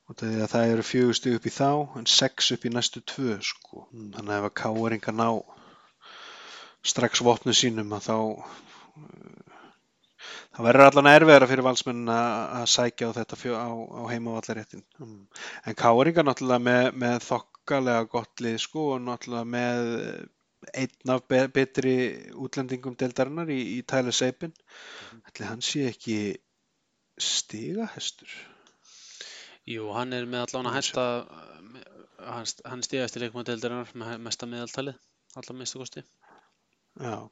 [0.09, 1.71] Og það, það eru fjögur stig upp í þá,
[2.01, 3.87] en sex upp í næstu tvö, sko.
[3.95, 5.29] Þannig að ef að káeringar ná
[6.93, 8.17] strax vopnu sínum að þá
[10.55, 14.83] það verður allan erfiðara fyrir valsmenn að, að sækja á þetta fjö, á, á heimavallaréttin.
[14.99, 20.27] En káeringar náttúrulega með, með þokkalega gott lið, sko, og náttúrulega með
[20.75, 21.95] einn af be betri
[22.35, 24.51] útlendingum deildarinnar í, í Tyler Seipin
[25.29, 26.17] ætli hann sé ekki
[27.19, 28.33] stigahestur
[29.69, 31.03] Jú, hann er með allan að hæsta,
[32.25, 34.95] hann, hann stíðast í leikmanndeildarinnar með mesta meðaltalið,
[35.37, 36.01] allan minnstu kosti.
[36.97, 37.29] já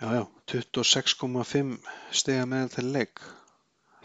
[0.00, 1.78] já, já, 26,5
[2.12, 3.24] stiga meðal til leik.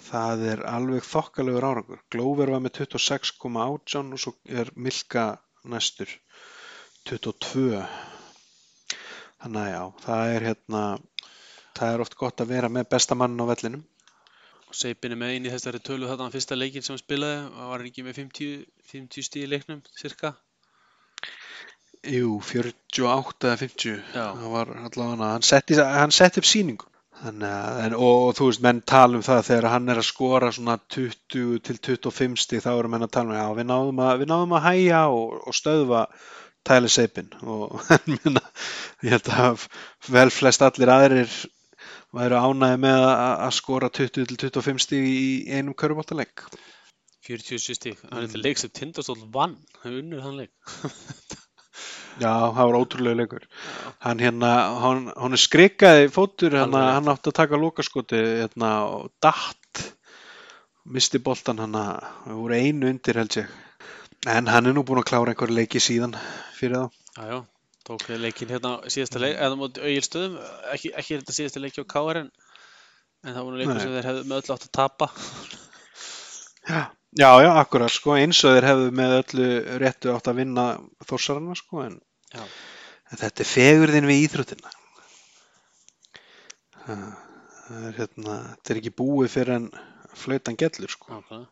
[0.09, 2.03] Það er alveg þokkalegur árangur.
[2.13, 5.25] Glover var með 26,18 og svo er Milka
[5.69, 6.11] næstur
[7.09, 7.83] 22
[9.39, 10.83] þannig að já, það er hérna
[11.79, 13.85] það er oft gott að vera með besta mann á vellinum.
[14.69, 17.81] Og Seipin er með í þessari tölu þarna fyrsta leikin sem hann spilaði, og var
[17.81, 20.35] hann ekki með 50, 50 stíð í leiknum, cirka.
[22.07, 24.27] Jú, 48 eða 50 Já.
[24.39, 26.87] það var allavega hann setti, hann setti upp sýningu.
[27.19, 30.51] Þannig að, en, og, þú veist, menn tala um það þegar hann er að skora
[30.55, 34.13] svona 20 til 25 stig þá eru menn að tala um, já, við náðum að,
[34.21, 36.05] við náðum að hæja og, og stöðva
[36.69, 37.75] Tyler Seipin og
[38.13, 38.45] minna,
[39.03, 39.67] ég held að
[40.07, 41.35] vel flest allir aðrir
[42.15, 46.47] væru ánæði með að, að skora 20 til 25 stig í einum körubóttaleg
[47.27, 50.55] 47 stík, hann er til leik sem Tindastóll vann, hann unnur hann leik.
[52.19, 53.45] Já, það var ótrúlega leikur.
[54.03, 54.49] Hann hérna,
[54.83, 56.75] hann, hann er skrikkaði fótur, rétt.
[56.75, 59.83] hann átti að taka lokaskoti hérna og datt,
[60.89, 63.55] misti boltan hann að, það voru einu undir held ég.
[64.27, 66.17] En hann er nú búinn að klára einhver leiki síðan
[66.57, 66.99] fyrir þá.
[67.15, 67.37] Já, já,
[67.87, 70.35] tók við leikinn hérna síðasta leik, eða móti auðilstöðum,
[70.75, 72.29] ekki, ekki þetta síðasta leiki á KR en,
[73.23, 75.09] en það voru leikur sem þeir hefðu með öllu átt að tapa.
[76.69, 76.81] Já,
[77.15, 79.49] já, já akkurat sko, eins og þeir hefðu með öllu
[79.85, 80.67] réttu átt að vinna
[81.07, 81.97] þórsarana sko, en,
[82.29, 82.43] Já.
[83.09, 84.73] en þetta er fegurðin við íþróttina.
[86.85, 89.69] Það er hérna, þetta er ekki búið fyrir en
[90.17, 91.13] flautan gellur sko.
[91.13, 91.49] Nákvæmlega.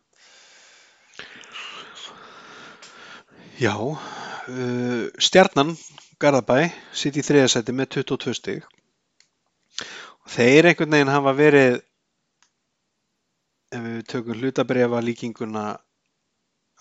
[3.58, 5.74] Já, uh, stjarnan
[6.22, 8.66] Garðabæ sitt í þriðasæti með 22 stig
[9.82, 11.76] og þeir einhvern veginn hafa verið
[13.74, 15.64] ef við tökum hlutabrefa líkinguna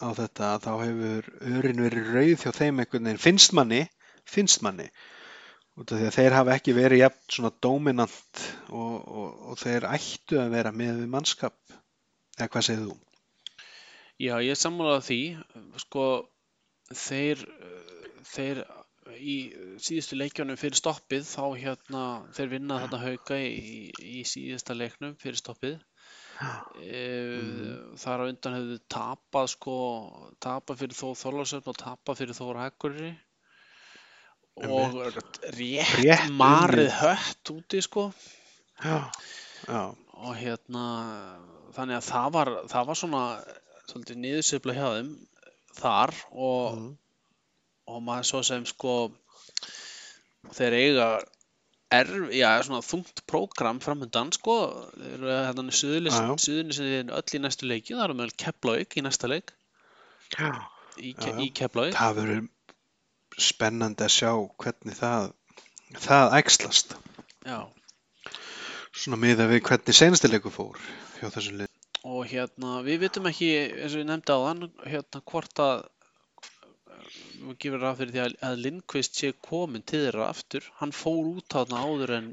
[0.02, 3.84] á þetta þá hefur örin verið rauð hjá þeim einhvern veginn finnst manni,
[4.28, 4.90] finnst manni
[5.78, 9.90] út af því að þeir hafa ekki verið jafn svona dominant og, og, og þeir
[9.92, 11.58] ættu að vera með við mannskap
[12.38, 12.98] eða hvað segir þú?
[14.18, 15.20] Já, ég sammálaði því,
[15.84, 16.04] sko,
[16.90, 17.44] þeir,
[18.26, 18.64] þeir
[19.18, 19.36] í
[19.82, 25.38] síðustu leikjónum fyrir stoppið, þá hérna, þeir vinna þetta hauka í, í síðasta leiknum fyrir
[25.38, 25.78] stoppið.
[26.38, 27.04] E,
[27.98, 29.76] Þar á undan hefðu tapað, sko,
[30.44, 33.14] tapað fyrir Þór Þorlársson og tapað fyrir Þór Akureyri
[34.68, 35.00] og
[35.58, 38.08] rétt, Rétt marið hött úti, sko.
[38.82, 39.00] Já,
[39.66, 39.82] já,
[40.18, 40.86] og hérna
[41.78, 43.24] þannig að það var, það var svona
[43.90, 45.12] svolítið niðursefla hjá þeim
[45.78, 46.92] þar og, Mhm.
[47.88, 48.96] og maður svo sem sko
[50.58, 51.10] þeir eiga
[51.94, 54.56] erf, já, svona þungt prógram framöndan sko
[55.24, 59.54] hérna suðurni sem öll í næstu leiki, það eru með Keflavík í næsta leik
[60.36, 60.52] já.
[61.00, 61.32] í, já.
[61.40, 62.46] í Keflavík Það verður
[63.38, 64.32] spennandi að sjá
[64.64, 65.32] hvernig það,
[66.08, 66.96] það æxlast.
[67.46, 67.60] já,
[68.98, 70.80] Svona miða við hvernig senasti leikur fór
[71.20, 71.70] hjá þessum lið.
[72.08, 75.86] og hérna við vitum ekki, eins og ég nefndi á þann hérna hvort að
[77.38, 81.34] við gefum ráð fyrir því að, að Lindqvist sé komin til þeirra aftur hann fór
[81.36, 82.32] út á þarna áður en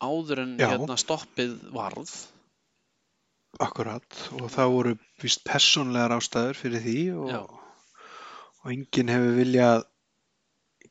[0.00, 0.70] áður en Já.
[0.72, 2.14] hérna stoppið varð
[3.62, 4.04] Akkurat.
[4.36, 4.90] Og það voru
[5.22, 7.54] vist persónlegar ástæður fyrir því og,
[8.60, 9.86] og enginn hefur viljað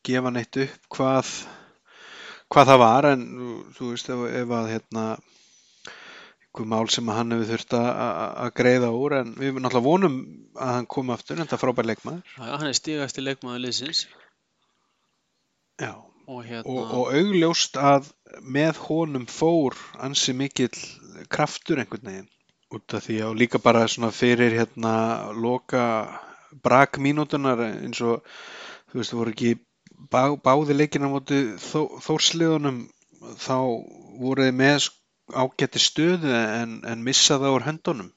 [0.05, 1.29] gefa neitt upp hvað,
[2.53, 3.27] hvað það var en
[3.77, 5.05] þú veist ef, ef að hérna
[6.64, 10.16] mál sem að hann hefur þurft að- að að greiða úr en við náttúrulega vonum
[10.56, 12.22] að hann komi aftur en það er frábær leikmaður.
[12.38, 14.06] Já, hann er stigast í leikmaður liðsins
[15.82, 15.91] Já.
[16.28, 18.08] og hérna og, og augljóst að
[18.41, 20.72] með honum fór ansi mikill
[21.30, 22.32] kraftur einhvern veginn
[22.76, 24.95] út af því og líka bara svona fyrir hérna
[25.36, 25.84] loka
[26.64, 28.24] brakmínútunar eins og
[28.91, 29.51] þú veist, þú voru ekki
[30.12, 32.86] bá, báði leikina á móti þó, þórsliðunum
[33.41, 33.56] þá
[34.22, 34.88] voru þið með
[35.34, 38.11] ágætti stöðu en, en missa það úr höndunum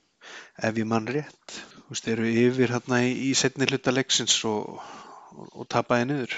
[0.62, 1.58] ef ég mann rétt.
[1.88, 4.82] Þú veist, eru yfir hérna í, í setni hluta leiksins og,
[5.32, 6.34] og, og tapaði niður.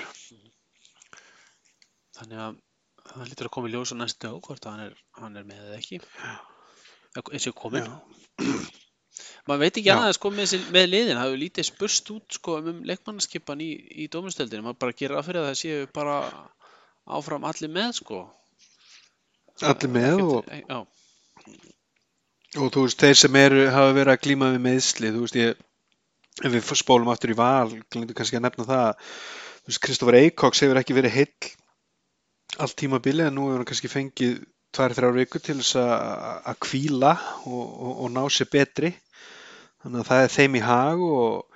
[2.20, 2.60] Þannig að
[3.10, 5.64] það lítur að koma í ljós á næstu á hvort hann er, hann er með
[5.64, 6.00] eða ekki.
[7.18, 7.88] Eins og komin
[9.48, 11.16] maður veit ekki annað sko með, með liðin.
[11.18, 13.72] Það hefur lítið spurst út sko um leikmannaskipan í,
[14.04, 16.20] í dómustöldinu maður bara gerir að fyrir að það séu bara
[17.10, 18.20] áfram allir með sko
[19.60, 20.86] Allir með og-
[22.58, 25.60] Og þú veist, þeir sem eru, hafa verið að glíma við meðsli, þú veist, ég,
[26.42, 28.88] ef við spólum aftur í val, glemdu kannski að nefna það,
[29.60, 31.52] þú veist, Kristoffer Eikoks hefur ekki verið heill
[32.58, 34.40] allt tímabilið, en nú hefur hann kannski fengið
[34.74, 37.12] tvær, þrjár vikur til þess að hvíla
[37.46, 38.90] og, og, og ná sér betri.
[39.84, 41.49] Þannig að það er þeim í hag og,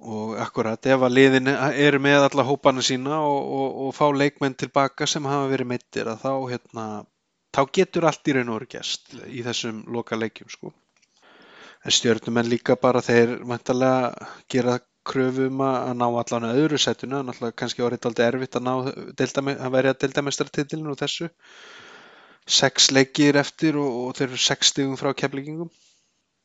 [0.00, 4.54] og akkurat, ef að liðin eru með alla hópana sína og, og, og fá leikmenn
[4.58, 6.84] tilbaka sem hafa verið meittir, að þá, hérna,
[7.56, 10.72] þá getur allt í raun og veru gæst í þessum loka leikjum sko.
[11.86, 14.78] En stjörnumenn líka bara þeir mæntalega gera
[15.08, 18.72] kröfu um að að ná allan öðru setuna, náttúrulega kannski orðið aldrei erfitt að ná
[19.18, 21.30] deildame, að verja deildamestartitilinu og þessu.
[22.58, 25.70] Sex leikir eftir og, og þeir eru sex stigum frá keflingum.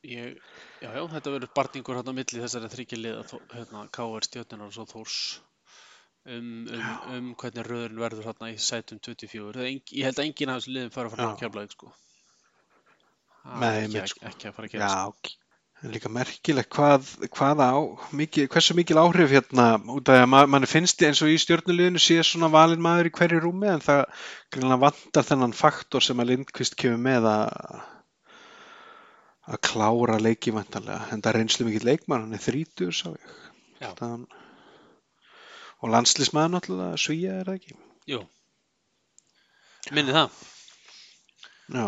[0.04, 0.38] ég,
[0.84, 4.70] já, já, þetta verður barningur hérna á milli þessari þryggja liða þó- hérna, KR stjórnunar
[4.70, 5.18] og svo Þórs.
[6.24, 6.84] Um, um,
[7.18, 10.52] um hvernig röðurinn verður hérna í sætum 24 Það er eng, ég held að enginn
[10.54, 11.90] af þessu liðum fara að fara að kefla sko.
[13.44, 14.28] Það er Nei, ekki, sko.
[14.30, 15.34] ekki að fara að gera Já,
[15.84, 17.72] en líka merkilegt hvað, hvað á,
[18.16, 22.00] mikið, hversu mikil áhrif hérna út af að ma manni finnst eins og í stjórnuleginu
[22.00, 24.06] sé svona valin maður í hverju rúmi en það
[24.56, 27.82] greinlega vantar þennan faktor sem að Lindqvist kemur með að
[29.44, 33.34] að klára leiki vantarlega en það er reynslu mikill leikmann, hann er þrítur sá ég.
[34.00, 34.24] Þann,
[35.84, 37.78] og landslísmaður náttúrulega svíja er það ekki?
[38.14, 38.22] Jú.
[39.92, 40.38] Minni það.
[41.74, 41.88] Já.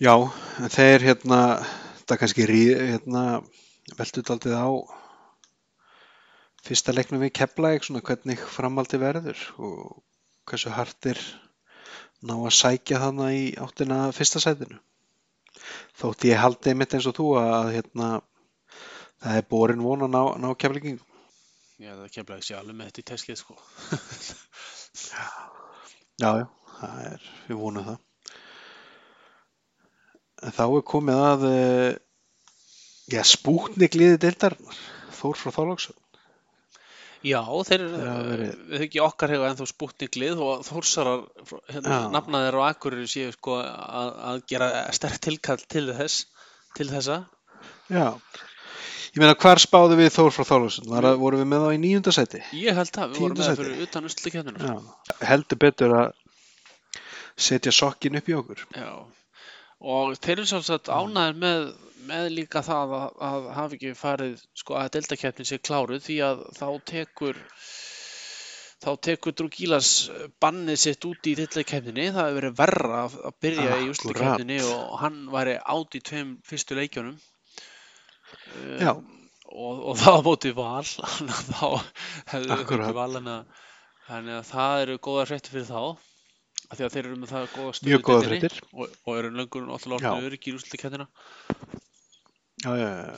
[0.00, 0.14] Já,
[0.64, 1.40] en þeir hérna
[2.08, 3.24] það kannski hérna
[3.98, 4.68] veltut aldrei á
[6.64, 10.00] fyrsta leiknum við Keflæk svona hvernig framaldi verður og
[10.48, 11.20] hversu hartir
[12.24, 14.80] ná að sækja þannig í áttina fyrsta sætinu
[16.00, 18.12] þótt ég haldi einmitt eins og þú að hérna
[19.24, 21.10] það er borin von að ná, ná Keflækingum
[21.82, 23.58] Já, það kemur ekki alveg með þetta í teskið sko
[26.22, 26.46] Já, já,
[26.78, 28.02] það er, við vonum það.
[30.44, 31.96] En þá er komið að, eh,
[33.10, 34.78] já, spútnik liði deildarinnar,
[35.18, 35.98] Þór frá Þálagsson.
[37.24, 38.46] Já, þeir eru,
[38.84, 41.22] ekki okkar hefur ennþá spútninglið og þórsarar,
[41.72, 46.26] hérna, nafnaðir og akkurir séu sko að, að gera sterk tilkall til þess,
[46.76, 47.16] til þessa.
[47.88, 48.10] Já,
[49.14, 52.42] ég meina hvar spáðu við Þór frá að- vorum við með þá í níunda seti?
[52.60, 54.68] Ég held það, við vorum með það fyrir utan uslukeppnina.
[54.68, 56.12] Já, heldur betur að
[57.48, 58.66] setja sokkin upp í okkur.
[58.76, 58.90] Já,
[59.84, 61.64] og þeir eru svolítið ánæður með,
[62.08, 66.44] með líka það að, að hafa ekki farið sko að deltakeppnin sé kláruð því að
[66.58, 67.40] þá tekur
[68.84, 69.90] þá tekur Drúgílas
[70.42, 73.90] bannið sitt út í deltakeppninni, það hefur verið verra að, byrja í Akkúrat.
[73.94, 77.16] úrslitakeppninni og hann væri átt í tveim fyrstu leikjunum
[78.80, 78.92] Já.
[78.92, 79.04] um,
[79.48, 80.84] og, og það á móti val
[81.52, 82.56] þá Akkúrat.
[82.58, 86.13] ekki val þannig að, það eru góða fréttir fyrir þá
[86.70, 88.60] af því að þeir eru með það góða stöðu í Mjög góða fréttir.
[88.72, 90.10] og, og eru löngur náttúrulega Já.
[90.12, 91.08] orðinu öryggir úrslitakettina
[92.64, 93.16] Já, já, já.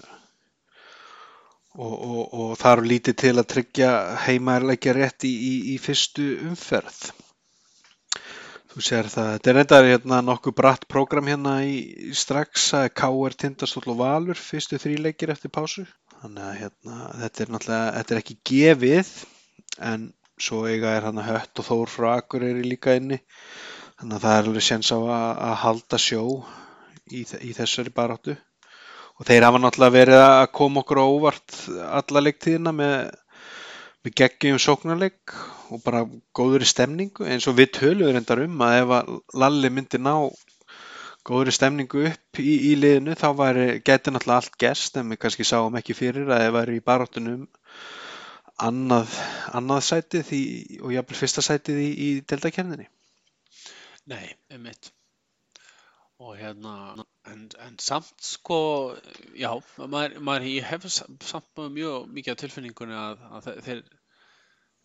[1.76, 3.90] Og, og, og það eru lítið til að tryggja
[4.24, 7.02] heimaðurleikja rétt í, í, í fyrstu umferð.
[8.72, 11.76] Þú sér það, þetta er reyndar hérna nokkuð bratt prógram hérna í,
[12.08, 13.36] í strax að K.R.
[13.40, 15.84] Tindastóll og Valur fyrstu þríleikir eftir pásu.
[16.22, 19.12] Þannig að hérna, þetta er þetta er ekki gefið
[19.92, 23.20] en svo eiga er hann að hött og þór frá Akureyri líka inni.
[23.96, 26.22] Þannig að það er alveg séns á að, að halda sjó
[27.08, 28.36] í, í þessari baráttu.
[29.16, 32.96] Og þeir hafa náttúrulega verið að koma okkur á óvart alla leiktíðina með,
[34.04, 35.36] með geggjum sóknarleik
[35.72, 36.04] og bara
[36.36, 40.12] góður í stemningu eins og við töluðum reyndar um að ef að Lalli myndi ná
[41.26, 43.28] góður í stemningu upp í, í liðinu þá
[43.82, 47.46] geti náttúrulega allt gerst en við kannski sáum ekki fyrir að ef væri í baráttunum
[48.62, 49.12] annað,
[49.58, 50.42] annað sætið í,
[50.80, 52.86] og jafnvel fyrsta sætið í, í deltakerninni.
[54.08, 54.92] Nei, einmitt.
[56.22, 56.72] Og hérna
[57.28, 58.58] en, en samt sko
[59.36, 63.82] já, maður, maður ég hef sa- samt mjög mikið af tilfinningunni að, að þe- þeir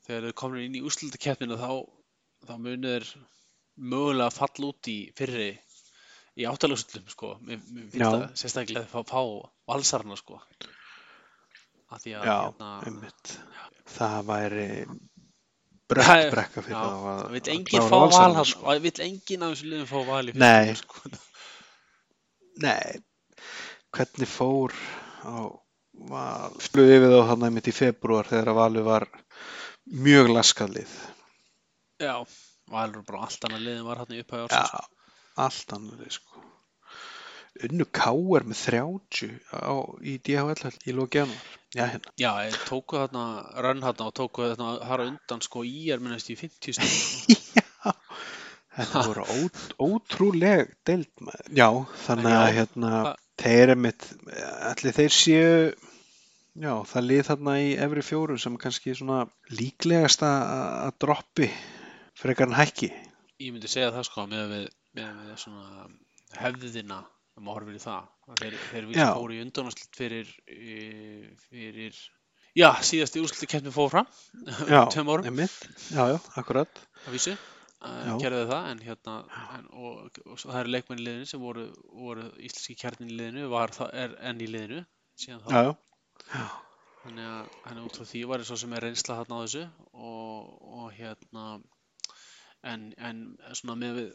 [0.08, 1.70] þegar þeir komnir inn í úrslutakeppnina þá
[2.50, 3.08] þá munir
[3.78, 5.52] mögulega falla út í fyrri
[6.42, 7.36] í áttalagsullum sko.
[7.48, 9.22] Mér, finnst það sérstaklega að fá, fá
[9.72, 10.42] valsarna sko
[11.92, 13.34] að því að Já, hérna, einmitt.
[13.92, 14.68] Það væri
[15.92, 17.98] Það brött er- brekka fyrir já, að, það vill að enginn klára fá
[18.36, 18.66] val sko.
[18.72, 20.68] og vill enginn af þessum liðum fá val í Nei.
[20.72, 21.12] fyrsta sko.
[22.62, 23.02] Nei,
[23.98, 24.76] hvernig fór
[25.28, 25.36] á
[26.12, 26.56] val?
[26.64, 29.08] Fluði við þá hann einmitt í februar þegar að valið var
[30.08, 30.94] mjög laskalið.
[32.02, 32.16] Já,
[32.72, 34.92] Valur bara allt annað liðin var hann í Já, ársins.
[35.44, 36.44] allt annað sko.
[37.68, 39.76] Unnu Káar með 30 á,
[40.08, 41.50] í DHL í lóki janúar.
[41.76, 42.14] Já, hérna.
[42.20, 42.32] Já,
[42.68, 43.24] tóku þarna
[43.64, 47.38] rönn þarna og tóku þarna þar á undan sko í er minnast í 50 stíð.
[47.60, 47.94] Já,
[48.78, 49.38] þetta voru ó,
[49.84, 51.52] ótrúleg deild maður.
[51.60, 51.68] Já,
[52.08, 54.08] þannig að hérna, það- þeir er mitt,
[54.72, 55.54] allir þeir séu,
[56.62, 59.24] já, það lið þarna í efri fjóru sem kannski svona
[59.60, 61.48] líklegast að droppi
[62.22, 62.92] frekar en hækki.
[63.42, 65.88] Ég myndi segja það sko með með við svona
[66.38, 67.00] hefðina
[67.40, 68.10] um að horfa í það.
[68.32, 69.14] Að Þeir, þeir vísa Já.
[69.18, 71.98] fóru í undanúrslit fyrir, eh, fyrir,
[72.58, 74.12] já, síðasti úrslit keppni fór fram,
[74.68, 75.58] Já, tveim árum, einmitt,
[75.92, 76.84] já, já, akkurat.
[77.08, 77.38] að vísu.
[77.82, 78.14] Uh, Já.
[78.22, 79.14] gerði það en hérna
[79.58, 81.64] en, og, og, svo það eru leikmenn í liðinu sem voru,
[81.98, 84.84] voru íslenski kjarnin í liðinu var það, er enn í liðinu
[85.18, 85.72] síðan þá Já,
[86.36, 86.44] já,
[87.02, 89.64] Þannig að, að út frá því var svo sem er reynsla þarna á þessu
[89.98, 91.48] og, og hérna
[92.70, 93.24] en, en
[93.58, 94.14] svona með við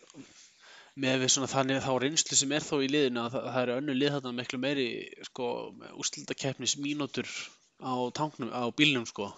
[1.05, 3.77] með við svona þannig þá reynslu sem er þó í liðinu að það, það eru
[3.83, 4.87] önnu lið þarna miklu meiri
[5.29, 5.49] sko
[6.01, 7.29] úrslitakeppnis mínútur
[7.85, 9.31] á tanknum, á bílnum sko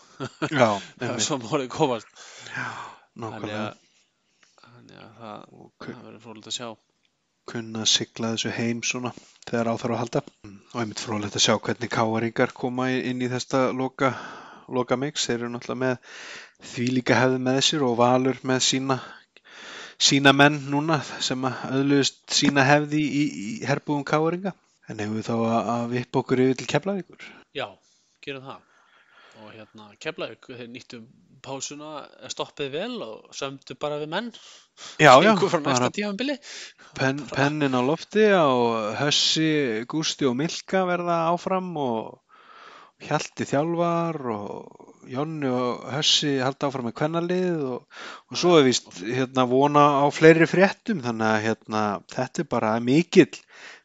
[0.53, 0.69] já,
[1.01, 2.07] það einmitt, svo mórið komast
[2.53, 3.65] þannig nákvæmlega.
[3.65, 5.49] að þannig að það,
[5.83, 6.69] kun- það verður frólægt að sjá
[7.49, 9.11] kunna að sigla þessu heim svona
[9.49, 10.21] þegar á þarf að halda.
[10.75, 14.11] Og einmitt frólægt að sjá hvernig káaringar koma inn í þetta loka,
[14.69, 15.25] loka mix.
[15.25, 16.19] Þeir eru náttúrulega með
[16.75, 18.99] því líka hefði með sér og valur með sína,
[19.99, 24.55] sína menn núna sem að öðluðust sína hefði í, í herbúðum káaringa.
[24.89, 27.29] En hefur þá að, að vippa okkur yfir til Keflavíkur?
[27.57, 27.67] Já,
[28.25, 28.65] gerum það
[29.39, 31.03] og hérna Keflavík, þeir nýttu
[31.45, 34.31] pásuna, stoppið vel og sömdu bara við menn
[34.99, 35.33] Já, já,
[35.65, 36.39] bara tímanbili
[36.99, 42.19] pen, pennin á lofti og Hössi, Gústi og Milka verða áfram og
[43.07, 48.91] Hjalti þjálfar og Jonni og Hössi halda áfram með kvennalið og, og svo er víst
[48.99, 53.39] hérna vona á fleiri fréttum þannig að hérna þetta er bara mikill,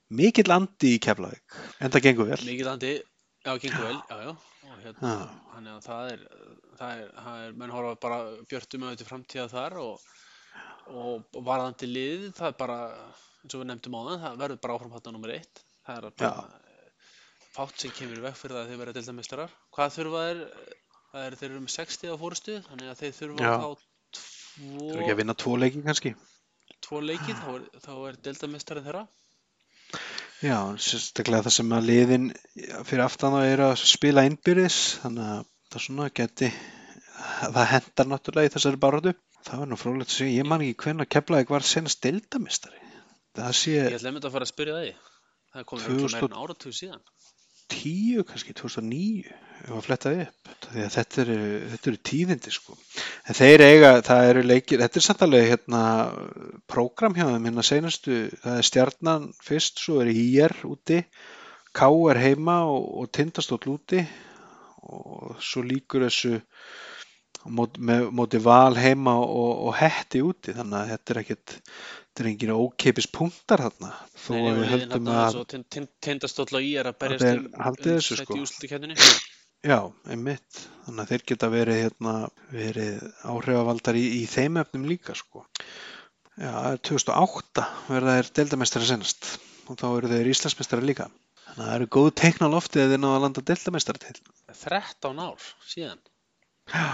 [0.10, 1.60] mikill andi í Keflavík.
[1.80, 2.42] En það gengur vel.
[2.50, 2.96] mikið andi,
[3.46, 4.34] já, gengur vel, já, já.
[4.74, 5.16] Og hérna,
[5.54, 6.28] þannig að það er
[6.80, 10.08] það er, það er menn horfa bara björtum auðvitað framtíða þar og,
[10.90, 12.80] og varðandi lið, það er bara
[13.44, 16.63] eins og við nefndum á það, það verður bara áframhátta nummer eitt, það er bara
[17.54, 19.56] fátt sem kemur veg fyrir það að þeir verða deildamistarar.
[19.76, 20.44] Hvað þurfa þeir?
[21.14, 23.52] Það er, þeir eru með 60 á fórustu, þannig að þeir þurfa Já.
[23.54, 23.90] að fá
[24.54, 26.14] Það er ekki tvo, að vinna tvo leiki kannski.
[26.86, 29.04] tvo leiki, þá er, þá er deildamistarinn þeirra.
[30.44, 32.26] Já, sérstaklega það sem að liðin
[32.84, 36.50] fyrir aftan á eru að spila innbyrðis þannig að það svona geti
[37.54, 39.14] það hendar náttúrulega í þessari barótu.
[39.44, 42.80] Það var nú frólægt að segja, ég man ekki hvernig að Keflavík var senast deildamistari.
[43.38, 44.94] Það sé Ég ætla einmitt að fara að spyrja það í.
[45.54, 47.02] Það er komið örugglega 2000 meira en áratug síðan.
[47.74, 51.38] 10 kannski 2009 ef að fletta upp þetta eru,
[51.74, 52.76] þetta eru tíðindi sko.
[53.28, 55.84] En þeir eiga, það eru leikir þetta er samt alveg hérna
[56.72, 61.04] prógram hjá þeim hérna senastu það er stjarnan fyrst, svo er IR úti
[61.74, 64.04] K er heima og, og tindastóll úti
[64.84, 66.38] og svo líkur þessu
[67.44, 71.56] móti val heima og, og hetti úti þannig að þetta er ekkit
[72.14, 73.88] þetta er engin ókeipis punktar þarna
[74.22, 77.26] þó að við höldum að eins og tind- tind- tindastóll og í er að berjast
[77.26, 78.36] um, haldi um sko.
[78.38, 78.98] í úrslitakefninni.
[79.72, 79.80] Já,
[80.14, 80.60] einmitt.
[80.86, 82.14] Þannig að þeir geta verið, hérna,
[82.52, 83.02] verið
[83.34, 85.42] áhrifavaldar í, í þeim efnum líka, sko.
[86.36, 89.30] Já, það er 2008 verða þeir deildamestari senast
[89.72, 91.08] og þá eru þeir Íslandsmestari líka.
[91.48, 94.16] Þannig að það eru góð teikn á lofti að þeir náða að landa deildamestari til.
[94.62, 96.02] 13 ár síðan.
[96.74, 96.90] Já,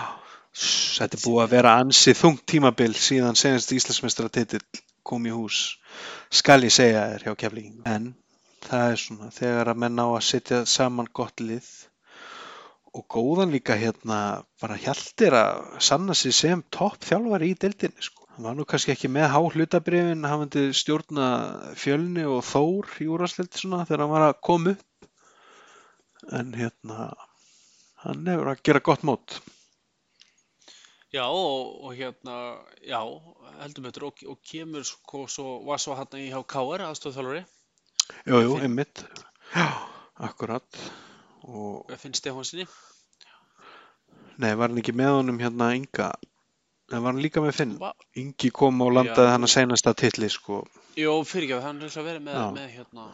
[0.54, 4.64] þetta er búið að vera ansið þungt tímabil síðan senast Íslandsmestara titill
[5.12, 5.60] kom í hús.
[6.42, 7.86] Skal ég segja þér hjá keflingum.
[7.90, 8.12] En
[8.66, 11.70] það er svona, þegar að menn á að setja saman gott lið
[12.98, 14.20] og góðan líka hérna
[14.62, 18.26] bara hjaltir að sanna sig sem topp þjálfari í deildinni sko.
[18.34, 21.26] Hann var nú kannski ekki með há hlutabrifin, hann myndi stjórna
[21.78, 25.10] fjölni og þór í úrvarsleiti svona þegar hann var að koma upp.
[26.40, 27.10] En hérna,
[28.06, 29.40] hann hefur að gera gott mót.
[31.10, 32.36] Já, og, og hérna,
[32.86, 33.00] já,
[33.64, 37.46] heldur betur og, og kemur sko, svo, var svo hann í hjá KR, aðstofþjálfari,
[38.30, 39.02] Jú, jú, einmitt.
[39.56, 39.66] Já,
[40.30, 40.66] akkurat.
[41.50, 42.66] Og Finn Stefánsinni.
[44.38, 46.12] nei, var hann ekki með honum hérna Inga?
[46.90, 47.74] Nei, var hann líka með Finn?
[47.82, 50.64] Va- Ingi kom og landaði hann að seinasta titli sko.
[50.98, 53.08] Jó, fyrirgefið, hann er að vera með, með hérna,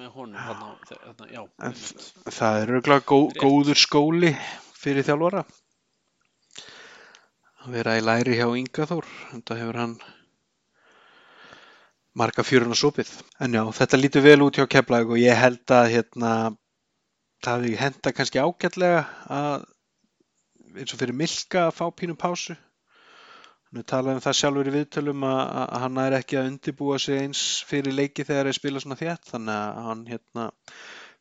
[0.00, 0.70] með honum, hérna,
[1.04, 1.80] hérna, já, En
[2.28, 3.40] það er gó, Rétt.
[3.40, 4.34] góður skóli
[4.76, 5.44] fyrir þjálfara.
[7.68, 9.06] Að vera í læri hjá Inga Þór.
[9.28, 9.90] Þetta hefur hann
[12.16, 13.10] marga fjörun og sopið.
[13.44, 16.30] En já, þetta lítur vel út hjá Keflavík og ég held að hérna,
[17.44, 19.02] það hefði henda kannski ágætlega
[19.36, 19.66] að
[20.80, 22.56] eins og fyrir Milka að fá pínu pásu.
[23.68, 26.96] Hann er talað um það sjálfur í viðtölum að, að hann er ekki að undibúa
[27.04, 30.46] sig eins fyrir leiki þegar þeir spila svona þétt þannig að hann hérna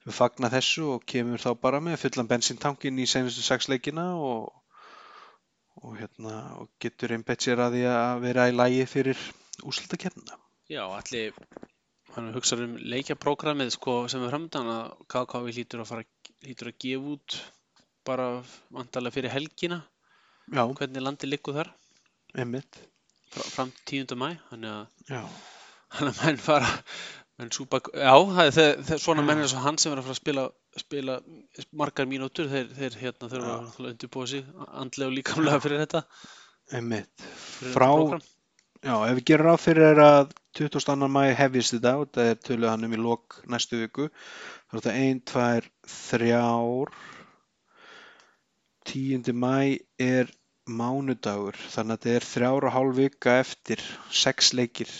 [0.05, 4.47] við fagna þessu og kemur þá bara með fullan bensíntankin í senustu sex leikina og,
[5.83, 9.19] og hérna og getur einbett sér að því að vera í lægi fyrir
[9.67, 10.37] úrslutakefnina.
[10.71, 11.35] Já, allir,
[12.15, 16.07] hann hugsa um leikjaprógramið sko, sem er framöndan að KKV hlýtur að fara,
[16.45, 17.37] hlýtur að gefa út
[18.07, 18.27] bara
[18.73, 19.81] vantarlega fyrir helgina,
[20.47, 21.69] Já, hvernig landi liggur þar,
[23.35, 24.15] fra- fram til 10.
[24.15, 25.25] mæ, þannig að
[26.07, 26.69] að menn fara
[27.37, 28.59] menn súpa, já, það
[28.95, 30.45] er svona menn eins og hann sem er að fara að spila,
[30.81, 31.19] spila
[31.77, 33.59] margar mínútur, þeir, þeir hérna þurfa Já.
[33.59, 36.03] að undirbúa sig andlega og líkamlega fyrir þetta
[36.77, 37.27] einmitt.
[37.73, 38.25] Frá, þetta
[38.83, 41.09] já, ef við gerum ráð fyrir að 22.
[41.11, 44.79] mæ hefjist þetta og það er töluð hann um í lok næstu viku þá er
[44.79, 45.45] þetta 1, 2,
[45.93, 46.31] 3
[48.87, 49.31] 10.
[49.35, 50.31] mæ er
[50.67, 54.91] mánudagur þannig að þetta er þrjár og hálf vika eftir sex leikir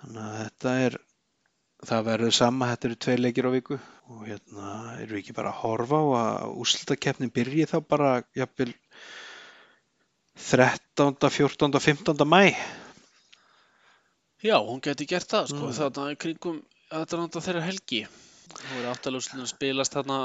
[0.00, 0.98] þannig að þetta er
[1.88, 3.78] það verður sama, þetta eru tvei leikir á viku
[4.12, 4.70] og hérna
[5.00, 8.72] eru við ekki bara að horfa á að úrslitakeppnin byrji þá bara jafnvel
[10.34, 12.24] 13., 14., 15.
[12.26, 12.54] mæ
[14.44, 15.76] Já, hún geti gert það, sko, Mm.
[15.78, 16.58] þarna í kringum
[16.92, 18.02] aðranda þeirra helgi.
[18.74, 20.18] Voru áttalúslun að spilast þarna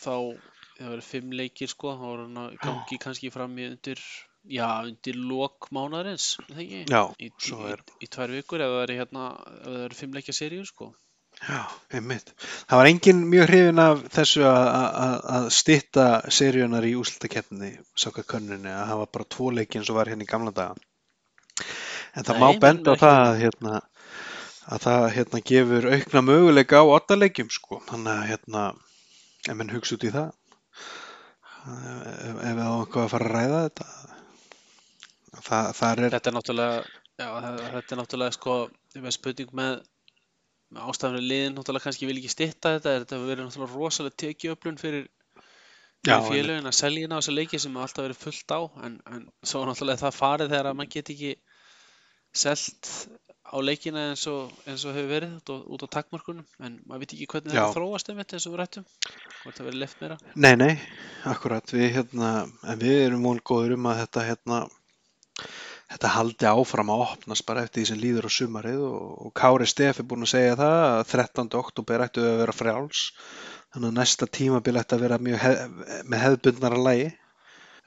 [0.00, 0.34] þá,
[0.74, 4.02] það voru fimm leikir, sko, þá voru hann að gangi kannski fram í undir,
[4.48, 6.82] já, undir lok mánaðarins, það ekki?
[6.88, 9.28] Já, Í, í, er í, tvær vikur ef það eru hérna,
[9.60, 10.92] ef það eru fimm leikja seríu, sko.
[11.40, 11.60] Já,
[11.96, 12.32] einmitt.
[12.68, 18.90] Það var engin mjög hrifin af þessu að, stytta seríunar í úslitakeppni, sáka könnunni, að
[18.90, 20.76] hafa bara tvo leiki eins og var hérna í gamla daga.
[22.16, 23.80] En það Nei, má benda á það að, hérna,
[24.74, 27.80] að það hérna, gefur aukna möguleika á oddaleikjum, sko.
[27.88, 28.66] Þannig að hérna,
[29.46, 30.30] ef menn hugsa út í það,
[31.70, 33.88] ef, ef það á eitthvað að fara að ræða þetta,
[35.38, 36.82] það er, Þetta er náttúrulega,
[37.20, 37.28] já,
[37.76, 38.56] þetta er náttúrulega sko,
[38.96, 39.78] með spurning með,
[40.74, 44.80] með ástæðanlega liðin, náttúrulega kannski vil ekki stytta þetta, þetta hefur verið náttúrulega rosalega tekiöflun
[44.80, 45.08] fyrir,
[46.06, 49.24] fyrir félögin að selja inn á þessa leiki sem alltaf verið fullt á, en, en
[49.42, 51.34] svo náttúrulega það farið þegar að maður get ekki
[52.40, 52.92] selt
[53.50, 57.28] á leikina eins og, eins og hefur verið út á, takmörkunum, en maður veit ekki
[57.32, 57.64] hvernig Já.
[57.64, 58.84] þetta þróast þetta eins og við rættum,
[59.42, 60.18] hvort það verið left meira.
[60.34, 60.74] Nei, nei,
[61.30, 62.30] akkurat, við hérna,
[62.62, 64.60] en við erum mól góður um að þetta hérna,
[65.90, 69.68] þetta haldi áfram að opnast bara eftir því sem líður á sumarið og, og Kári
[69.70, 71.48] Stef er búinn að segja það að 13.
[71.60, 73.06] oktober ættu að vera frjáls,
[73.74, 75.64] þannig að næsta tímabil ætti að vera hef,
[76.04, 77.08] með hefðbundnara lægi.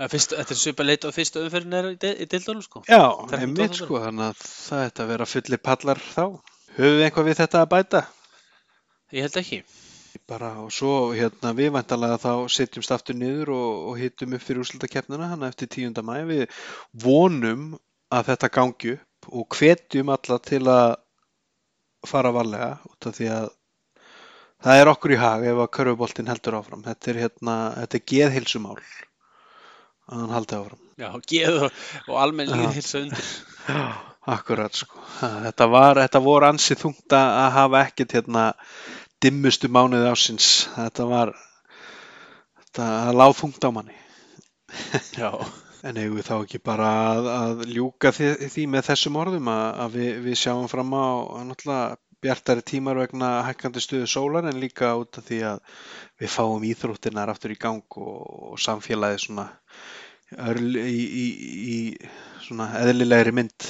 [0.03, 2.81] Þetta er svipað leit á fyrstu umferðin er í, dildunum sko.
[2.89, 3.39] Já, 13.
[3.39, 6.25] einmitt sko, þannig að það ætti að vera fulli pallar þá.
[6.73, 8.03] Höfum við eitthvað við þetta að bæta?
[9.13, 9.59] Ég held ekki.
[10.29, 14.63] Bara og svo hérna við væntalega þá setjumst aftur niður og, og hittum upp fyrir
[14.63, 15.99] úrslutakeppnina hann eftir 10.
[15.99, 16.15] mæ.
[16.29, 16.45] Við
[17.03, 17.73] vonum
[18.13, 20.95] að þetta gangi upp og hvetjum alla til að
[22.07, 23.49] fara varlega út af því að
[24.63, 26.85] það er okkur í hag ef að körfuboltinn heldur áfram.
[26.87, 30.81] Þetta er hérna, þetta er geðhilsumál að hann haldi áfram.
[30.99, 33.29] Já, geð og, og almenn líðhilsa undir.
[33.67, 33.85] Já,
[34.35, 35.03] akkurat sko.
[35.19, 38.49] Þetta var, þetta voru ansið þungt að að hafa ekkert hérna
[39.23, 40.47] dimmustu mánuði ásins.
[40.75, 41.33] Þetta var,
[42.61, 43.99] þetta láð þungt á manni.
[45.17, 45.31] Já.
[45.83, 49.65] En eigum við þá ekki bara að, að ljúka því, því með þessum orðum að,
[49.83, 51.03] að við, við sjáum fram á
[51.43, 55.59] náttúrulega bjartari tímar vegna hækkandi stuðu sólar en líka út af því að
[56.23, 59.45] við fáum íþróttirnar aftur í gang og, og samfélagið svona
[60.53, 61.27] örl, í, í,
[61.75, 61.77] í
[62.47, 63.69] svona eðlilegri mynd.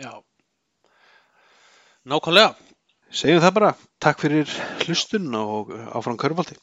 [0.00, 0.14] Já.
[2.08, 2.69] Nákvæmlega.
[3.10, 3.70] Segjum það bara.
[4.00, 4.50] Takk fyrir
[4.84, 6.54] hlustun og áfram körfaldi.